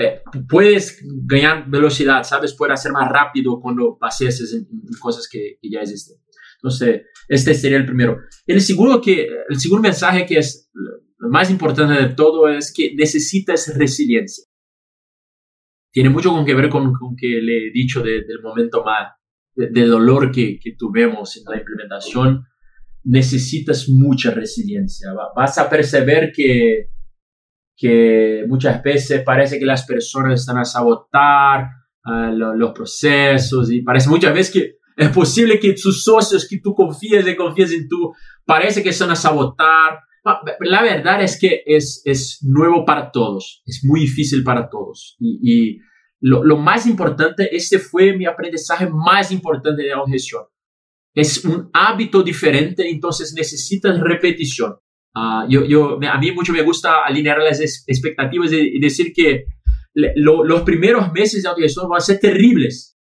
[0.00, 2.54] eh, puedes ganar velocidad, ¿sabes?
[2.54, 4.66] Puedes hacer más rápido cuando pases en,
[4.98, 6.16] cosas que, ya existen.
[6.56, 8.18] Entonces, este sería el primero.
[8.46, 10.70] El segundo, que, el segundo mensaje que es
[11.18, 14.44] lo más importante de todo es que necesitas resiliencia.
[15.92, 19.12] Tiene mucho con que ver con, con que le he dicho del momento más
[19.54, 22.44] de, dolor que, que, tuvimos en la implementación.
[23.04, 25.10] Necesitas mucha resiliencia.
[25.34, 26.90] Vas a perceber que
[27.80, 31.66] que muchas veces parece que las personas están a sabotar
[32.04, 36.74] uh, los procesos y parece muchas veces que es posible que tus socios que tú
[36.74, 38.12] confíes y confíes en tú,
[38.44, 39.98] parece que están a sabotar.
[40.60, 45.16] La verdad es que es, es nuevo para todos, es muy difícil para todos.
[45.18, 45.78] Y, y
[46.20, 50.46] lo, lo, más importante, este fue mi aprendizaje más importante de la.
[51.14, 54.74] Es un hábito diferente, entonces necesitas repetición.
[55.14, 59.46] Ah, yo, yo, a mí mucho me gusta alinear las expectativas y decir que
[59.94, 62.96] los primeros meses de autogestión van a ser terribles.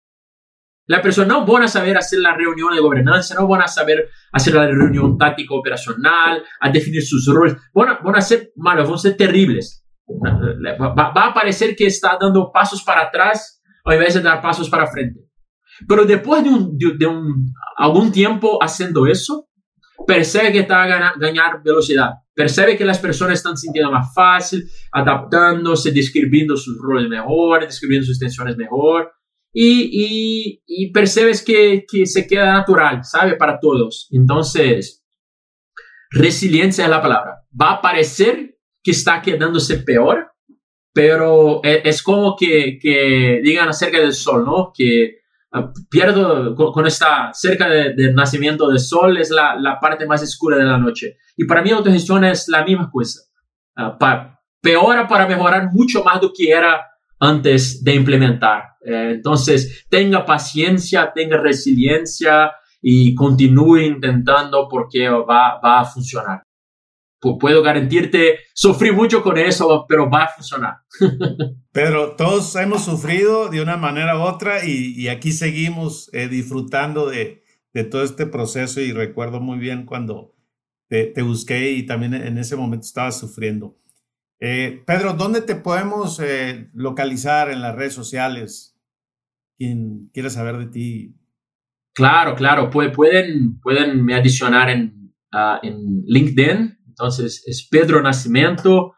[0.89, 4.09] La persona no van a saber hacer la reunión de gobernanza, no van a saber
[4.31, 7.55] hacer la reunión táctica operacional, a definir sus roles.
[7.75, 9.85] Van a, van a ser malos, van a ser terribles.
[10.09, 14.87] Va, a parecer que está dando pasos para atrás en vez de dar pasos para
[14.87, 15.19] frente.
[15.87, 19.47] Pero después de, un, de un, algún tiempo haciendo eso,
[20.07, 25.91] percebe que está a ganar, velocidad, percebe que las personas están sintiendo más fácil, adaptándose,
[25.91, 29.11] describiendo sus roles mejor, describiendo sus tensiones mejor,
[29.51, 33.35] y, y, percebes que, que, se queda natural, ¿sabe?
[33.35, 34.07] Para todos.
[34.11, 35.03] Entonces,
[36.11, 37.41] resiliencia es la palabra.
[37.59, 40.31] Va a parecer que está quedándose peor,
[40.93, 44.71] pero es, es como que, que digan acerca del sol, ¿no?
[44.75, 45.19] Que
[45.51, 50.57] Ah, pierdo con, esta cerca del nacimiento del sol es la, la, parte más oscura
[50.57, 51.17] de la noche.
[51.35, 53.21] Y para mí autogestión es la misma cosa.
[53.75, 53.97] Uh,
[54.61, 56.85] peora para mejorar mucho más do que era
[57.19, 58.68] antes de implementar.
[58.81, 62.51] Eh, entonces, tenga paciencia, tenga resiliencia
[62.81, 66.43] y continúe intentando porque va, va a funcionar
[67.39, 70.77] puedo garantizarte, sufrí mucho con eso, pero va a funcionar.
[71.71, 77.43] Pedro, todos hemos sufrido de una manera u otra y, aquí seguimos eh, disfrutando de,
[77.73, 80.35] de, todo este proceso y recuerdo muy bien cuando
[80.87, 83.77] te, te busqué y también en ese momento estaba sufriendo.
[84.39, 88.68] Eh, Pedro, ¿dónde te podemos eh, localizar en las redes sociales?
[89.59, 91.15] Quien quiera saber de ti.
[91.93, 98.93] Claro, claro, pueden, pueden me adicionar en, uh, en LinkedIn, entonces es Pedro Nacimiento.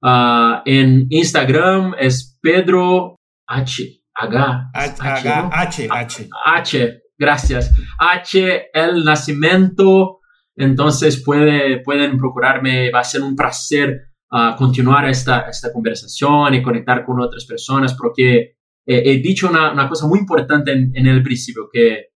[0.00, 4.02] Uh, en Instagram es Pedro H.
[4.14, 4.30] H,
[4.72, 7.74] H, H, H, gracias.
[7.98, 10.20] H, el Nacimiento.
[10.54, 16.62] Entonces puede, pueden procurarme, va a ser un placer uh, continuar esta, esta conversación y
[16.62, 18.55] conectar con otras personas porque
[18.86, 22.10] he dicho una, una, cosa muy importante en, en el principio, que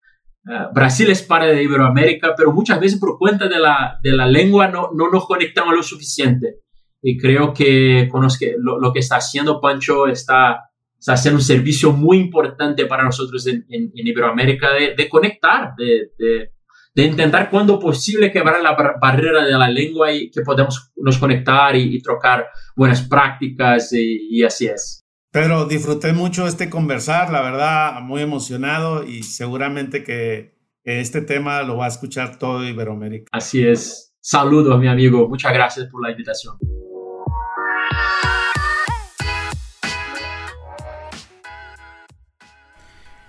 [0.48, 4.26] eh, Brasil es parte de Iberoamérica, pero muchas veces por cuenta de la, de la
[4.26, 6.60] lengua no, no nos conectamos lo suficiente.
[7.02, 11.92] Y creo que, con que lo, que está haciendo Pancho está, está, haciendo un servicio
[11.92, 16.50] muy importante para nosotros en, en, Iberoamérica de, de conectar, de, de,
[16.94, 21.74] de, intentar cuando posible quebrar la barrera de la lengua y que podamos nos conectar
[21.74, 24.99] y, y trocar buenas prácticas y, y así es.
[25.32, 31.76] Pedro, disfruté mucho este conversar, la verdad, muy emocionado y seguramente que este tema lo
[31.76, 33.28] va a escuchar todo Iberoamérica.
[33.30, 34.12] Así es.
[34.20, 35.28] Saludos, mi amigo.
[35.28, 36.58] Muchas gracias por la invitación.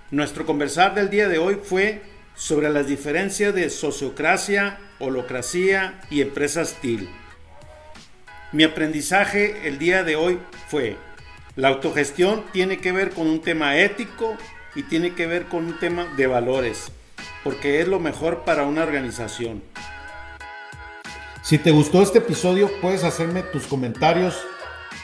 [0.09, 2.01] Nuestro conversar del día de hoy fue
[2.33, 7.07] sobre las diferencias de sociocracia, holocracia y empresas TIL.
[8.53, 10.97] Mi aprendizaje el día de hoy fue
[11.55, 14.37] la autogestión tiene que ver con un tema ético
[14.75, 16.91] y tiene que ver con un tema de valores,
[17.43, 19.61] porque es lo mejor para una organización.
[21.41, 24.39] Si te gustó este episodio, puedes hacerme tus comentarios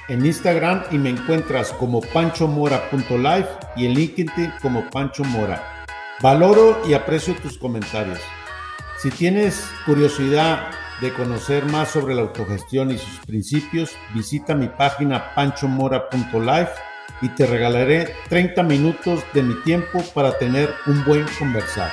[0.07, 5.85] en Instagram y me encuentras como panchomora.life y en LinkedIn como Pancho Mora.
[6.21, 8.19] Valoro y aprecio tus comentarios.
[8.99, 10.71] Si tienes curiosidad
[11.01, 16.71] de conocer más sobre la autogestión y sus principios, visita mi página panchomora.life
[17.21, 21.91] y te regalaré 30 minutos de mi tiempo para tener un buen conversar.